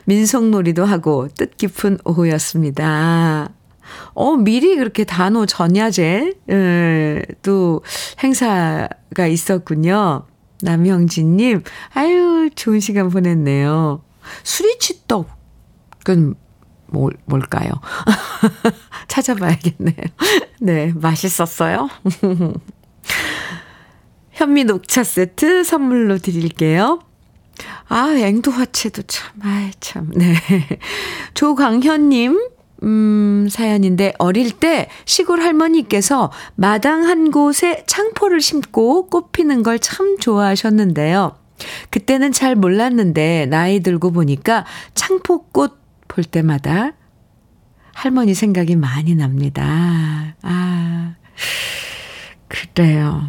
민속놀이도 0.04 0.84
하고 0.84 1.28
뜻깊은 1.36 1.98
오후였습니다. 2.04 3.50
어, 4.14 4.36
미리 4.36 4.76
그렇게 4.76 5.04
단오 5.04 5.46
전야제, 5.46 6.34
예, 6.50 7.22
또 7.42 7.82
행사가 8.22 9.26
있었군요. 9.26 10.26
남형진님, 10.62 11.62
아유, 11.94 12.50
좋은 12.54 12.80
시간 12.80 13.08
보냈네요. 13.08 14.02
수리치떡은 14.44 16.34
뭘, 16.86 17.14
뭘까요? 17.24 17.70
찾아봐야겠네요. 19.08 19.96
네, 20.60 20.92
맛있었어요. 20.94 21.88
현미 24.32 24.64
녹차 24.64 25.04
세트 25.04 25.64
선물로 25.64 26.18
드릴게요. 26.18 27.00
아, 27.88 28.14
앵두화채도 28.16 29.02
참, 29.02 29.30
아이, 29.42 29.70
참, 29.80 30.10
네. 30.14 30.34
조광현님, 31.34 32.40
음, 32.84 33.48
사연인데, 33.50 34.14
어릴 34.18 34.52
때 34.52 34.88
시골 35.04 35.40
할머니께서 35.40 36.32
마당 36.56 37.04
한 37.04 37.30
곳에 37.30 37.84
창포를 37.86 38.40
심고 38.40 39.08
꽃 39.08 39.32
피는 39.32 39.62
걸 39.62 39.78
참 39.78 40.16
좋아하셨는데요. 40.18 41.36
그때는 41.90 42.32
잘 42.32 42.56
몰랐는데, 42.56 43.46
나이 43.46 43.80
들고 43.80 44.10
보니까 44.12 44.64
창포꽃 44.94 45.80
볼 46.08 46.24
때마다 46.24 46.92
할머니 47.94 48.34
생각이 48.34 48.74
많이 48.76 49.14
납니다. 49.14 50.34
아, 50.42 51.14
그래요. 52.48 53.28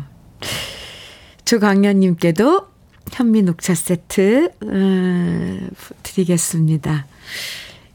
조광현님께도 1.46 2.73
현미 3.12 3.44
녹차 3.44 3.76
세트 3.76 4.52
음, 4.64 5.70
드리겠습니다. 6.04 7.06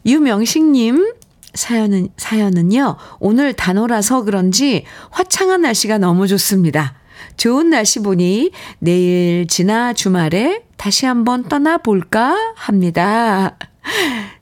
유명식님 0.06 1.12
사연은 1.54 2.08
사연은요. 2.16 2.96
오늘 3.20 3.52
단오라서 3.52 4.22
그런지 4.22 4.84
화창한 5.10 5.62
날씨가 5.62 5.98
너무 5.98 6.26
좋습니다. 6.28 6.94
좋은 7.36 7.70
날씨 7.70 8.00
보니 8.00 8.50
내일 8.78 9.46
지나 9.48 9.92
주말에 9.92 10.62
다시 10.76 11.06
한번 11.06 11.44
떠나볼까 11.44 12.54
합니다. 12.54 13.56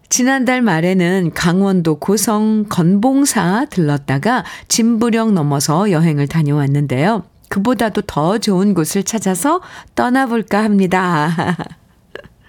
지난달 0.08 0.62
말에는 0.62 1.32
강원도 1.34 1.96
고성 1.96 2.66
건봉사 2.68 3.66
들렀다가 3.70 4.44
진부령 4.68 5.34
넘어서 5.34 5.90
여행을 5.90 6.28
다녀왔는데요. 6.28 7.24
그보다도 7.60 8.02
더 8.02 8.36
좋은 8.36 8.74
곳을 8.74 9.02
찾아서 9.02 9.62
떠나볼까 9.94 10.62
합니다. 10.62 11.56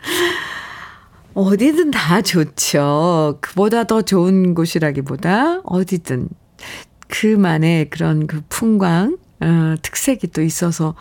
어디든 1.33 1.91
다 1.91 2.21
좋죠. 2.21 3.37
그보다 3.39 3.85
더 3.85 4.01
좋은 4.01 4.53
곳이라기보다 4.53 5.61
어디든 5.63 6.27
그만의 7.07 7.89
그런 7.89 8.27
그 8.27 8.41
풍광, 8.49 9.17
어, 9.39 9.75
특색이 9.81 10.27
또 10.27 10.41
있어서 10.41 10.95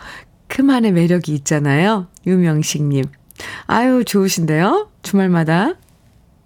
그만의 0.47 0.93
매력이 0.93 1.33
있잖아요. 1.33 2.07
유명식님. 2.25 3.03
아유, 3.65 4.05
좋으신데요? 4.05 4.89
주말마다 5.01 5.73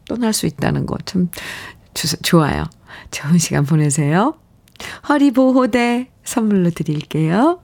떠날 0.08 0.34
수 0.34 0.48
있다는 0.48 0.88
거 0.88 0.98
참 1.06 1.30
좋아요. 2.24 2.64
좋은 3.12 3.38
시간 3.38 3.66
보내세요. 3.68 4.34
허리보호대 5.08 6.10
선물로 6.24 6.70
드릴게요. 6.72 7.62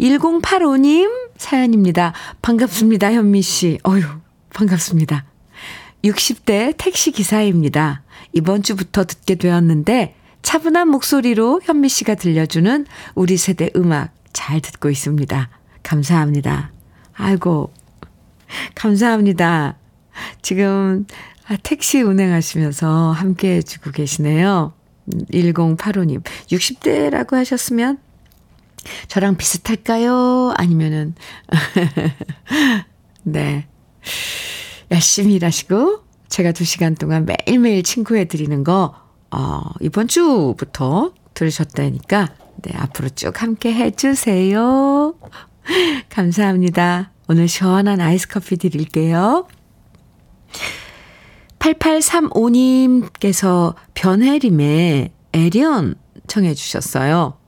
1085님 0.00 1.30
사연입니다. 1.36 2.12
반갑습니다, 2.40 3.12
현미 3.12 3.42
씨. 3.42 3.78
어휴, 3.84 4.02
반갑습니다. 4.54 5.24
60대 6.04 6.74
택시 6.76 7.12
기사입니다. 7.12 8.02
이번 8.32 8.62
주부터 8.62 9.04
듣게 9.04 9.36
되었는데 9.36 10.16
차분한 10.42 10.88
목소리로 10.88 11.60
현미 11.62 11.88
씨가 11.88 12.16
들려주는 12.16 12.86
우리 13.14 13.36
세대 13.36 13.70
음악 13.76 14.12
잘 14.32 14.60
듣고 14.60 14.90
있습니다. 14.90 15.48
감사합니다. 15.82 16.72
아이고, 17.14 17.72
감사합니다. 18.74 19.76
지금 20.42 21.06
아, 21.48 21.56
택시 21.62 22.00
운행하시면서 22.00 23.12
함께 23.12 23.56
해주고 23.56 23.90
계시네요. 23.90 24.72
1085님. 25.08 26.22
60대라고 26.48 27.34
하셨으면 27.34 27.98
저랑 29.08 29.36
비슷할까요? 29.36 30.54
아니면은, 30.56 31.14
네. 33.22 33.66
열심히 34.90 35.34
일하시고, 35.34 36.02
제가 36.28 36.52
두 36.52 36.64
시간 36.64 36.94
동안 36.94 37.26
매일매일 37.26 37.82
친구해 37.82 38.24
드리는 38.24 38.64
거, 38.64 38.94
어, 39.30 39.62
이번 39.80 40.08
주부터 40.08 41.12
들으셨다니까, 41.34 42.28
네, 42.62 42.72
앞으로 42.76 43.08
쭉 43.10 43.40
함께 43.40 43.72
해주세요. 43.72 45.14
감사합니다. 46.10 47.12
오늘 47.28 47.48
시원한 47.48 48.00
아이스 48.00 48.28
커피 48.28 48.56
드릴게요. 48.56 49.46
8835님께서 51.62 53.74
변혜림의 53.94 55.12
애련 55.32 55.94
청해 56.26 56.52
주셨어요. 56.54 57.38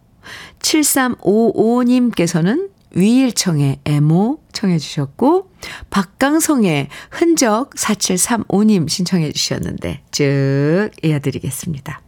7355님께서는 0.60 2.70
위일청의 2.94 3.80
애모 3.84 4.38
청해 4.52 4.78
주셨고 4.78 5.50
박강성의 5.90 6.88
흔적 7.10 7.70
4735님 7.70 8.88
신청해 8.88 9.32
주셨는데 9.32 10.02
쭉 10.12 10.90
이어드리겠습니다. 11.02 12.03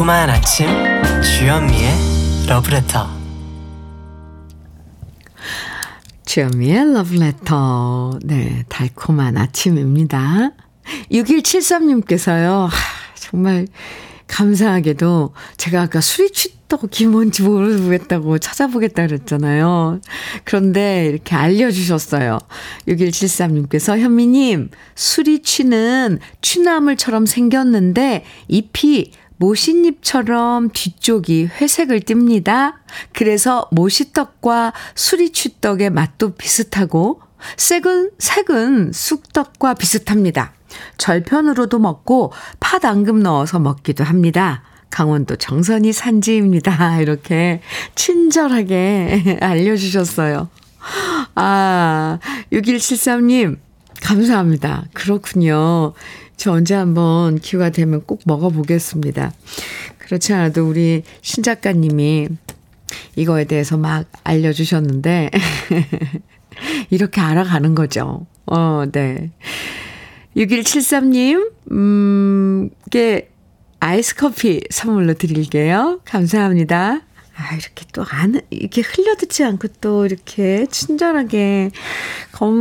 달콤한 0.00 0.30
아침 0.30 0.66
주현미의 1.22 1.90
러브레터 2.48 3.06
주현미의 6.24 6.94
러브레터 6.94 8.20
네 8.24 8.64
달콤한 8.70 9.36
아침입니다 9.36 10.52
6173님께서요 11.12 12.70
정말 13.14 13.66
감사하게도 14.26 15.34
제가 15.58 15.82
아까 15.82 16.00
술이 16.00 16.30
취떡이 16.30 17.04
뭔지 17.04 17.42
모르겠다고 17.42 18.38
찾아보겠다 18.38 19.06
그랬잖아요. 19.06 20.00
그런데 20.44 21.08
이렇게 21.10 21.34
알려주셨어요. 21.34 22.38
6173님께서 22.86 23.98
현미님, 23.98 24.70
술이 24.94 25.42
취는 25.42 26.20
취나물처럼 26.40 27.26
생겼는데 27.26 28.24
잎이 28.46 29.10
모신잎처럼 29.40 30.68
뒤쪽이 30.70 31.46
회색을 31.46 32.00
띱니다. 32.00 32.74
그래서 33.14 33.68
모시떡과 33.72 34.74
수리추떡의 34.94 35.90
맛도 35.90 36.34
비슷하고 36.34 37.22
색은, 37.56 38.10
색은 38.18 38.92
쑥떡과 38.92 39.74
비슷합니다. 39.74 40.52
절편으로도 40.98 41.78
먹고 41.78 42.32
팥 42.60 42.84
앙금 42.84 43.22
넣어서 43.22 43.58
먹기도 43.58 44.04
합니다. 44.04 44.62
강원도 44.90 45.36
정선이 45.36 45.92
산지입니다. 45.92 47.00
이렇게 47.00 47.62
친절하게 47.94 49.38
알려주셨어요. 49.40 50.48
아, 51.34 52.18
6173님, 52.52 53.58
감사합니다. 54.02 54.84
그렇군요. 54.92 55.94
저 56.40 56.52
언제 56.52 56.74
한번 56.74 57.38
기회가 57.38 57.68
되면 57.68 58.02
꼭 58.06 58.22
먹어보겠습니다. 58.24 59.34
그렇지 59.98 60.32
않아도 60.32 60.66
우리 60.66 61.02
신 61.20 61.42
작가님이 61.42 62.28
이거에 63.14 63.44
대해서 63.44 63.76
막 63.76 64.06
알려주셨는데, 64.24 65.30
이렇게 66.88 67.20
알아가는 67.20 67.74
거죠. 67.74 68.24
어, 68.46 68.84
네. 68.90 69.32
6173님, 70.34 71.50
음, 71.72 72.70
게 72.88 73.28
아이스 73.78 74.14
커피 74.14 74.62
선물로 74.70 75.12
드릴게요. 75.14 76.00
감사합니다. 76.06 77.02
아, 77.40 77.54
이렇게 77.54 77.86
또 77.92 78.04
안, 78.08 78.40
이렇게 78.50 78.82
흘려듣지 78.82 79.44
않고 79.44 79.68
또 79.80 80.04
이렇게 80.04 80.66
친절하게, 80.66 81.70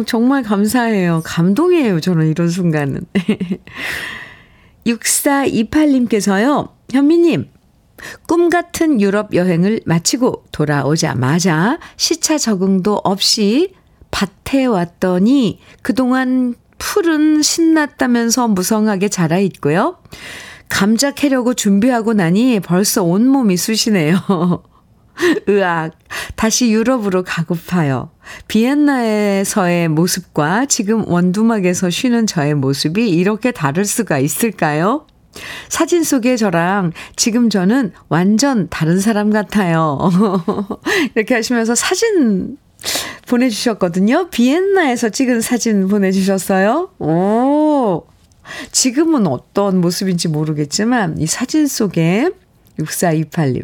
정말 0.06 0.44
감사해요. 0.44 1.22
감동이에요. 1.26 2.00
저는 2.00 2.28
이런 2.28 2.50
순간은. 2.50 3.02
6428님께서요, 4.88 6.72
현미님, 6.92 7.50
꿈 8.28 8.50
같은 8.50 9.02
유럽 9.02 9.34
여행을 9.34 9.82
마치고 9.86 10.46
돌아오자마자 10.52 11.80
시차 11.98 12.38
적응도 12.38 13.02
없이 13.04 13.74
밭에 14.12 14.66
왔더니 14.66 15.60
그동안 15.82 16.56
풀은 16.78 17.42
신났다면서 17.42 18.48
무성하게 18.48 19.10
자라 19.10 19.38
있고요. 19.40 19.98
감자 20.70 21.12
캐려고 21.12 21.54
준비하고 21.54 22.14
나니 22.14 22.60
벌써 22.60 23.04
온몸이 23.04 23.58
쑤시네요. 23.58 24.16
으악, 25.48 25.92
다시 26.36 26.72
유럽으로 26.72 27.24
가고파요. 27.24 28.12
비엔나에서의 28.48 29.88
모습과 29.90 30.66
지금 30.66 31.08
원두막에서 31.08 31.90
쉬는 31.90 32.28
저의 32.28 32.56
모습이 32.56 33.10
이렇게 33.10 33.52
다를 33.52 33.86
수가 33.86 34.20
있을까요? 34.20 35.06
사진 35.70 36.04
속의 36.04 36.38
저랑 36.38 36.92
지금 37.16 37.50
저는 37.50 37.92
완전 38.08 38.68
다른 38.70 39.00
사람 39.00 39.30
같아요. 39.30 40.00
이렇게 41.16 41.36
하시면서 41.36 41.76
사진 41.76 42.58
보내주셨거든요. 43.28 44.30
비엔나에서 44.30 45.10
찍은 45.10 45.42
사진 45.42 45.88
보내주셨어요. 45.88 46.90
오, 47.00 48.06
지금은 48.72 49.28
어떤 49.28 49.82
모습인지 49.82 50.28
모르겠지만 50.28 51.20
이 51.20 51.28
사진 51.28 51.68
속에 51.68 52.30
6428님 52.80 53.64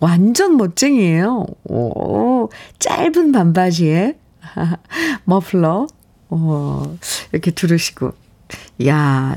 완전 0.00 0.56
멋쟁이에요. 0.56 1.46
오, 1.64 2.48
짧은 2.78 3.32
반바지에 3.32 4.18
머플러 5.24 5.86
오, 6.30 6.96
이렇게 7.32 7.50
두르시고 7.50 8.12
야 8.86 9.36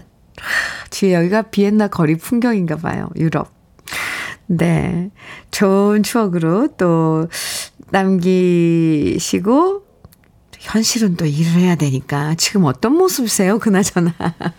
뒤에 0.89 1.13
여기가 1.13 1.43
비엔나 1.43 1.87
거리 1.87 2.17
풍경인가 2.17 2.77
봐요. 2.77 3.09
유럽. 3.15 3.51
네. 4.47 5.11
좋은 5.51 6.03
추억으로 6.03 6.69
또 6.77 7.27
남기시고 7.91 9.83
현실은 10.59 11.15
또 11.15 11.25
일을 11.25 11.53
해야 11.53 11.75
되니까 11.75 12.35
지금 12.35 12.65
어떤 12.65 12.93
모습이세요? 12.93 13.59
그나저나. 13.59 14.13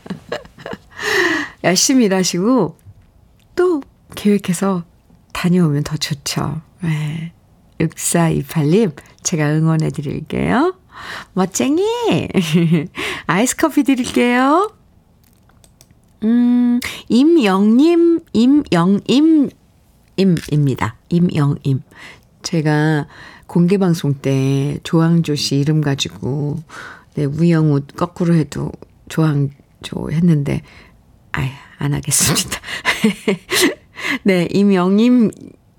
열심히 1.64 2.06
일하시고 2.06 2.76
또 3.54 3.82
계획해서 4.14 4.84
다녀오면 5.32 5.84
더 5.84 5.96
좋죠. 5.96 6.60
네. 6.80 7.32
6428님, 7.80 8.92
제가 9.22 9.50
응원해 9.52 9.90
드릴게요. 9.90 10.74
멋쟁이! 11.32 11.82
아이스 13.26 13.56
커피 13.56 13.84
드릴게요. 13.84 14.72
음, 16.24 16.80
임영님, 17.08 18.20
임영임, 18.32 19.50
임입니다. 20.16 20.96
임영임. 21.08 21.82
제가 22.42 23.06
공개방송 23.46 24.14
때 24.14 24.78
조항조 24.82 25.36
씨 25.36 25.56
이름 25.56 25.80
가지고, 25.80 26.62
네, 27.14 27.24
우영우 27.24 27.82
거꾸로 27.96 28.34
해도 28.34 28.72
조항조 29.08 30.10
했는데, 30.10 30.62
아예 31.32 31.52
안 31.78 31.94
하겠습니다. 31.94 32.60
네, 34.24 34.48
임영임, 34.50 35.30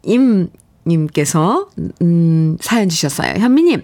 임, 0.04 0.50
님께서, 0.86 1.70
음, 2.02 2.58
사연 2.60 2.90
주셨어요. 2.90 3.34
현미님, 3.38 3.84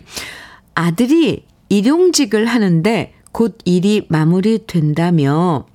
아들이 0.75 1.45
일용직을 1.69 2.45
하는데 2.45 3.13
곧 3.31 3.57
일이 3.65 4.05
마무리된다며 4.09 5.65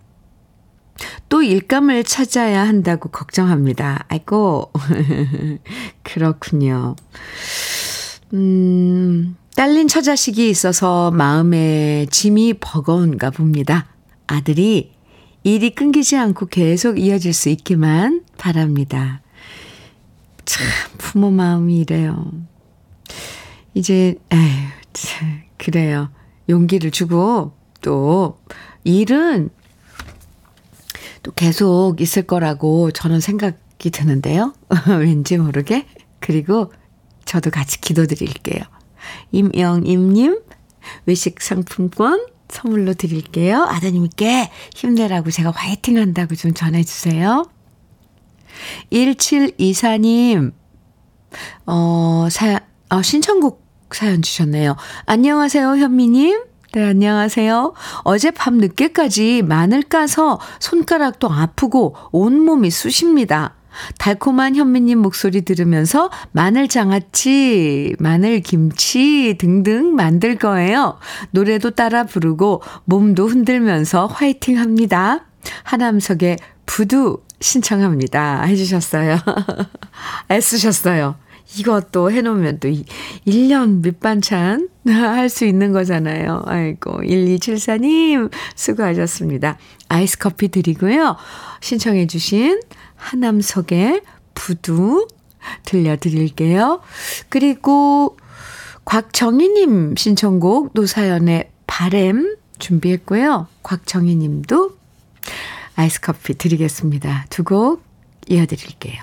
또 1.28 1.42
일감을 1.42 2.04
찾아야 2.04 2.66
한다고 2.66 3.08
걱정합니다. 3.10 4.04
아이고, 4.08 4.70
그렇군요. 6.02 6.96
음, 8.32 9.36
딸린 9.56 9.88
처자식이 9.88 10.48
있어서 10.48 11.10
마음에 11.10 12.06
짐이 12.10 12.54
버거운가 12.60 13.30
봅니다. 13.30 13.86
아들이 14.26 14.92
일이 15.42 15.70
끊기지 15.74 16.16
않고 16.16 16.46
계속 16.46 16.98
이어질 16.98 17.32
수 17.32 17.48
있기만 17.48 18.22
바랍니다. 18.40 19.20
참, 20.46 20.66
부모 20.96 21.30
마음이 21.30 21.80
이래요. 21.80 22.32
이제, 23.74 24.16
에휴, 24.32 24.68
참, 24.94 25.42
그래요. 25.58 26.10
용기를 26.48 26.90
주고, 26.90 27.52
또, 27.82 28.40
일은 28.82 29.50
또 31.22 31.32
계속 31.32 32.00
있을 32.00 32.22
거라고 32.22 32.90
저는 32.92 33.20
생각이 33.20 33.90
드는데요. 33.90 34.54
왠지 34.88 35.36
모르게. 35.36 35.86
그리고 36.18 36.72
저도 37.26 37.50
같이 37.50 37.78
기도드릴게요. 37.80 38.62
임영임님, 39.32 40.40
외식 41.04 41.42
상품권 41.42 42.26
선물로 42.48 42.94
드릴게요. 42.94 43.64
아드님께 43.64 44.50
힘내라고 44.74 45.30
제가 45.30 45.50
화이팅 45.50 45.98
한다고 45.98 46.34
좀 46.34 46.54
전해주세요. 46.54 47.44
1724님, 48.92 50.52
어, 51.66 52.28
사, 52.30 52.60
어, 52.90 53.02
신청곡 53.02 53.64
사연 53.92 54.22
주셨네요. 54.22 54.76
안녕하세요, 55.06 55.76
현미님. 55.76 56.42
네, 56.72 56.84
안녕하세요. 56.84 57.74
어젯밤 58.04 58.58
늦게까지 58.58 59.42
마늘 59.42 59.82
까서 59.82 60.38
손가락도 60.60 61.28
아프고 61.28 61.96
온몸이 62.12 62.70
쑤십니다. 62.70 63.56
달콤한 63.98 64.56
현미님 64.56 64.98
목소리 64.98 65.42
들으면서 65.42 66.10
마늘 66.32 66.68
장아찌, 66.68 67.96
마늘 67.98 68.40
김치 68.40 69.36
등등 69.38 69.94
만들 69.94 70.36
거예요. 70.36 70.98
노래도 71.30 71.70
따라 71.70 72.04
부르고 72.04 72.62
몸도 72.84 73.26
흔들면서 73.26 74.06
화이팅 74.06 74.58
합니다. 74.58 75.26
하남석의 75.64 76.38
부두 76.66 77.18
신청합니다. 77.40 78.42
해주셨어요. 78.42 79.18
애쓰셨어요. 80.30 81.16
이것도 81.58 82.12
해놓으면 82.12 82.60
또 82.60 82.68
1년 83.26 83.82
밑반찬 83.82 84.68
할 84.86 85.28
수 85.28 85.44
있는 85.44 85.72
거잖아요. 85.72 86.42
아이고, 86.46 87.00
1274님, 87.00 88.30
수고하셨습니다. 88.54 89.58
아이스 89.88 90.18
커피 90.18 90.48
드리고요. 90.48 91.16
신청해주신 91.60 92.60
하남석의 92.96 94.02
부두 94.34 95.08
들려드릴게요. 95.64 96.80
그리고 97.28 98.16
곽정희님 98.84 99.96
신청곡 99.96 100.70
노사연의 100.74 101.50
바램 101.66 102.36
준비했고요. 102.58 103.46
곽정희 103.62 104.14
님도 104.16 104.76
아이스 105.80 106.00
커피 106.00 106.34
드리겠습니다. 106.34 107.24
두 107.30 107.42
곡 107.42 107.82
이어드릴게요. 108.28 109.02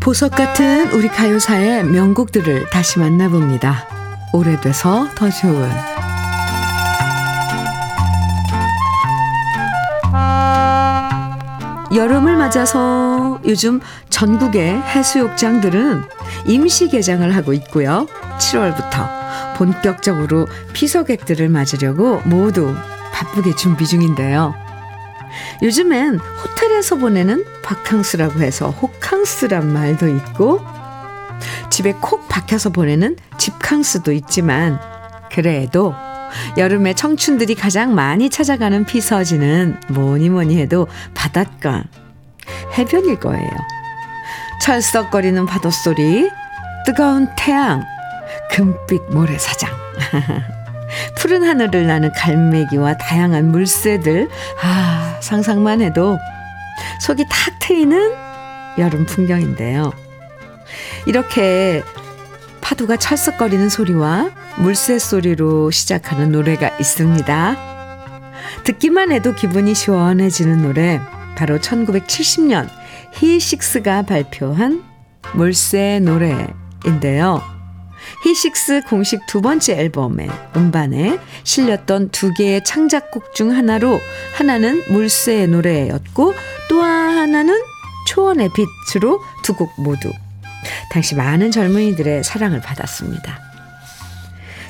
보석 0.00 0.32
같은 0.32 0.90
우리 0.92 1.08
가요사의 1.08 1.84
명곡들을 1.84 2.70
다시 2.70 2.98
만나봅니다. 2.98 3.86
오래돼서 4.32 5.08
더 5.14 5.28
좋은 5.30 5.68
여름을 11.94 12.36
맞아서 12.36 13.09
요즘 13.46 13.80
전국의 14.10 14.80
해수욕장들은 14.80 16.02
임시 16.46 16.88
개장을 16.88 17.34
하고 17.34 17.52
있고요. 17.54 18.06
7월부터 18.38 19.56
본격적으로 19.56 20.46
피서객들을 20.72 21.48
맞으려고 21.48 22.20
모두 22.24 22.74
바쁘게 23.12 23.54
준비 23.56 23.86
중인데요. 23.86 24.54
요즘엔 25.62 26.18
호텔에서 26.18 26.96
보내는 26.96 27.44
바캉스라고 27.62 28.40
해서 28.40 28.70
호캉스란 28.70 29.72
말도 29.72 30.08
있고 30.08 30.60
집에 31.70 31.92
콕 32.00 32.28
박혀서 32.28 32.70
보내는 32.70 33.16
집캉스도 33.38 34.12
있지만 34.12 34.80
그래도 35.32 35.94
여름에 36.56 36.94
청춘들이 36.94 37.54
가장 37.54 37.94
많이 37.94 38.30
찾아가는 38.30 38.84
피서지는 38.84 39.80
뭐니 39.88 40.30
뭐니 40.30 40.58
해도 40.58 40.86
바닷가 41.14 41.84
해변일 42.76 43.20
거예요. 43.20 43.50
철썩거리는 44.62 45.46
파도 45.46 45.70
소리, 45.70 46.30
뜨거운 46.84 47.28
태양, 47.36 47.84
금빛 48.50 49.02
모래사장. 49.10 49.70
푸른 51.16 51.44
하늘을 51.44 51.86
나는 51.86 52.10
갈매기와 52.12 52.96
다양한 52.96 53.50
물새들. 53.50 54.28
아, 54.62 55.18
상상만 55.20 55.80
해도 55.80 56.18
속이 57.00 57.24
탁 57.28 57.58
트이는 57.60 58.14
여름 58.78 59.06
풍경인데요. 59.06 59.92
이렇게 61.06 61.82
파도가 62.60 62.96
철썩거리는 62.96 63.68
소리와 63.68 64.30
물새 64.56 64.98
소리로 64.98 65.70
시작하는 65.70 66.32
노래가 66.32 66.76
있습니다. 66.78 67.56
듣기만 68.64 69.12
해도 69.12 69.34
기분이 69.34 69.74
시원해지는 69.74 70.62
노래. 70.62 71.00
바로 71.40 71.58
1970년 71.58 72.68
히식스가 73.14 74.02
발표한 74.02 74.84
물새 75.32 75.98
노래인데요. 76.00 77.42
히식스 78.24 78.82
공식 78.86 79.24
두 79.26 79.40
번째 79.40 79.78
앨범의 79.78 80.28
음반에 80.54 81.18
실렸던 81.44 82.10
두 82.10 82.34
개의 82.34 82.62
창작곡 82.62 83.34
중 83.34 83.52
하나로 83.52 83.98
하나는 84.34 84.82
물새의 84.92 85.48
노래였고 85.48 86.34
또 86.68 86.82
하나는 86.82 87.58
초원의 88.06 88.50
빛으로 88.92 89.22
두 89.42 89.54
곡 89.54 89.70
모두 89.78 90.12
당시 90.92 91.14
많은 91.14 91.50
젊은이들의 91.52 92.22
사랑을 92.22 92.60
받았습니다. 92.60 93.40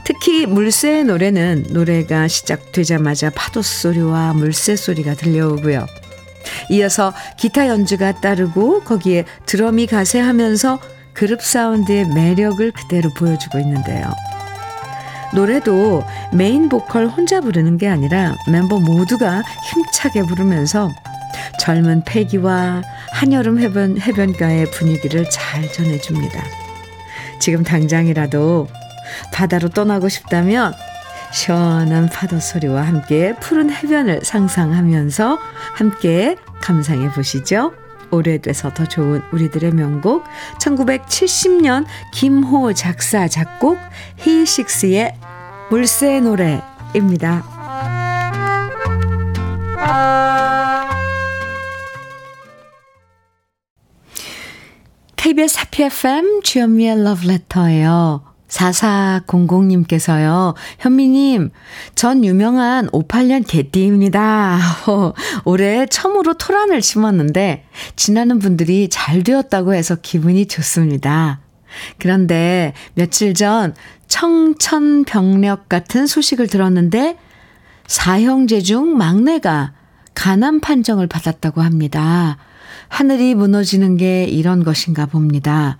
특히 0.05 0.47
물새의 0.47 1.03
노래는 1.03 1.67
노래가 1.71 2.29
시작되자마자 2.29 3.31
파도 3.31 3.61
소리와 3.61 4.35
물새 4.35 4.77
소리가 4.77 5.15
들려오고요. 5.15 5.87
이어서 6.71 7.13
기타 7.37 7.69
연주가 7.69 8.13
따르고 8.21 8.81
거기에 8.85 9.25
드럼이 9.47 9.87
가세하면서 9.87 10.79
그룹 11.13 11.43
사운드의 11.43 12.07
매력을 12.09 12.71
그대로 12.73 13.11
보여주고 13.15 13.59
있는데요. 13.59 14.13
노래도 15.35 16.03
메인 16.33 16.69
보컬 16.69 17.07
혼자 17.07 17.41
부르는 17.41 17.79
게 17.79 17.89
아니라 17.89 18.35
멤버 18.51 18.79
모두가 18.79 19.43
힘차게 19.73 20.23
부르면서 20.23 20.91
젊은 21.61 22.03
패기와 22.05 22.83
한여름 23.13 23.61
해변, 23.61 24.01
해변가의 24.01 24.71
분위기를 24.71 25.29
잘 25.31 25.71
전해줍니다. 25.73 26.43
지금 27.39 27.63
당장이라도 27.63 28.69
바다로 29.33 29.69
떠나고 29.69 30.09
싶다면 30.09 30.75
시원한 31.33 32.09
파도 32.09 32.41
소리와 32.41 32.83
함께 32.83 33.35
푸른 33.41 33.71
해변을 33.71 34.25
상상하면서 34.25 35.39
함께 35.75 36.37
감상해 36.61 37.11
보시죠. 37.11 37.73
오래돼서 38.11 38.73
더 38.75 38.87
좋은 38.87 39.23
우리들의 39.33 39.73
명곡 39.73 40.25
1970년 40.61 41.87
김호 42.13 42.73
작사 42.73 43.29
작곡 43.29 43.79
히식스의 44.19 45.15
물새 45.71 46.21
노래입니다. 46.21 47.45
KBS 55.17 55.61
해피 55.61 55.85
FM 55.85 56.43
주현미의 56.43 57.05
러브레터예요. 57.05 58.30
4400님께서요. 58.51 60.55
현미님, 60.79 61.51
전 61.95 62.25
유명한 62.25 62.89
58년 62.89 63.45
개띠입니다. 63.47 64.59
올해 65.45 65.87
처음으로 65.87 66.35
토란을 66.35 66.83
심었는데 66.83 67.65
지나는 67.97 68.39
분들이 68.39 68.89
잘 68.91 69.23
되었다고 69.23 69.75
해서 69.75 69.97
기분이 69.97 70.47
좋습니다. 70.47 71.41
그런데 71.99 72.73
며칠 72.95 73.35
전 73.35 73.75
청천벽력 74.09 75.69
같은 75.69 76.07
소식을 76.07 76.49
들었는데 76.49 77.17
사형제 77.87 78.61
중 78.61 78.97
막내가 78.97 79.73
가난 80.15 80.61
판정을 80.61 81.07
받았다고 81.07 81.63
합니다. 81.63 82.39
하늘이 82.89 83.37
무너지는 83.37 83.97
게 83.97 84.25
이런 84.25 84.65
것인가 84.65 85.07
봅니다. 85.07 85.79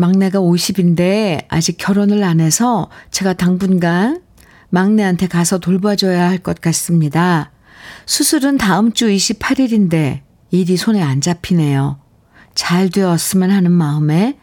막내가 0.00 0.40
50인데 0.40 1.44
아직 1.48 1.76
결혼을 1.76 2.24
안 2.24 2.40
해서 2.40 2.88
제가 3.10 3.34
당분간 3.34 4.22
막내한테 4.70 5.28
가서 5.28 5.58
돌봐줘야 5.58 6.28
할 6.28 6.38
것 6.38 6.60
같습니다. 6.60 7.50
수술은 8.06 8.56
다음 8.56 8.92
주 8.92 9.08
28일인데 9.08 10.20
일이 10.50 10.76
손에 10.76 11.02
안 11.02 11.20
잡히네요. 11.20 11.98
잘 12.54 12.88
되었으면 12.88 13.50
하는 13.50 13.70
마음에 13.70 14.38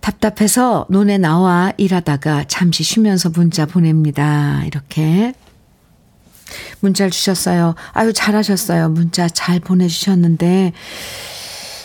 답답해서 0.00 0.86
논에 0.90 1.16
나와 1.16 1.72
일하다가 1.76 2.44
잠시 2.48 2.82
쉬면서 2.82 3.30
문자 3.30 3.66
보냅니다. 3.66 4.62
이렇게 4.66 5.32
문자를 6.80 7.10
주셨어요. 7.10 7.74
아유, 7.92 8.12
잘하셨어요. 8.12 8.88
문자 8.88 9.28
잘 9.28 9.60
보내주셨는데, 9.60 10.72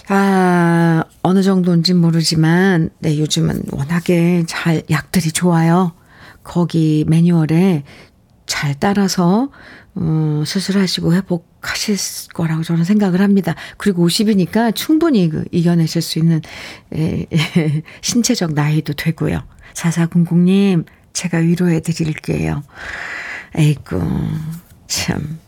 아, 0.09 1.03
어느 1.21 1.41
정도인지 1.41 1.93
모르지만, 1.93 2.89
네, 2.99 3.17
요즘은 3.17 3.63
워낙에 3.71 4.43
잘, 4.47 4.83
약들이 4.89 5.31
좋아요. 5.31 5.93
거기 6.43 7.05
매뉴얼에 7.07 7.83
잘 8.45 8.75
따라서, 8.79 9.49
어, 9.95 10.43
수술하시고 10.45 11.13
회복하실 11.13 12.33
거라고 12.33 12.63
저는 12.63 12.83
생각을 12.83 13.21
합니다. 13.21 13.55
그리고 13.77 14.05
50이니까 14.05 14.75
충분히 14.75 15.29
그 15.29 15.45
이겨내실 15.51 16.01
수 16.01 16.19
있는, 16.19 16.41
에, 16.93 17.25
에, 17.31 17.83
신체적 18.01 18.53
나이도 18.53 18.93
되고요. 18.93 19.41
4400님, 19.73 20.85
제가 21.13 21.37
위로해 21.37 21.79
드릴게요. 21.79 22.63
에이구, 23.55 24.01
참. 24.87 25.39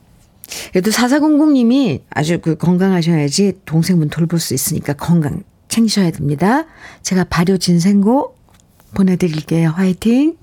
그래도 0.72 0.92
4400님이 0.92 2.02
아주 2.10 2.40
그 2.40 2.56
건강하셔야지 2.56 3.60
동생분 3.66 4.10
돌볼 4.10 4.40
수 4.40 4.54
있으니까 4.54 4.94
건강 4.94 5.44
챙기셔야 5.68 6.12
됩니다. 6.12 6.66
제가 7.02 7.26
발효 7.26 7.58
진생고 7.58 8.36
보내드릴게요. 8.94 9.70
화이팅! 9.70 10.38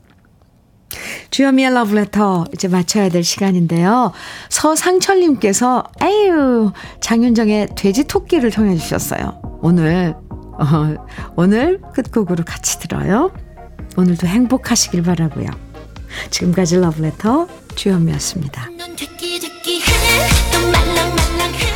주여미의 1.30 1.72
러브레터 1.72 2.44
이제 2.52 2.68
마쳐야 2.68 3.08
될 3.08 3.24
시간인데요. 3.24 4.12
서상철님께서 4.50 5.84
에휴 6.02 6.72
장윤정의 7.00 7.68
돼지 7.76 8.04
토끼를 8.04 8.50
통해 8.50 8.76
주셨어요. 8.76 9.40
오늘 9.62 10.14
어, 10.34 11.06
오늘 11.36 11.80
끝곡으로 11.94 12.44
같이 12.44 12.78
들어요. 12.78 13.32
오늘도 13.96 14.26
행복하시길 14.26 15.02
바라고요. 15.02 15.46
지금까지 16.30 16.76
러브레터 16.76 17.48
주현미였습니다. 17.74 18.68
느끼해 19.62 19.86
또 20.52 20.58
말랑말랑해 20.58 21.71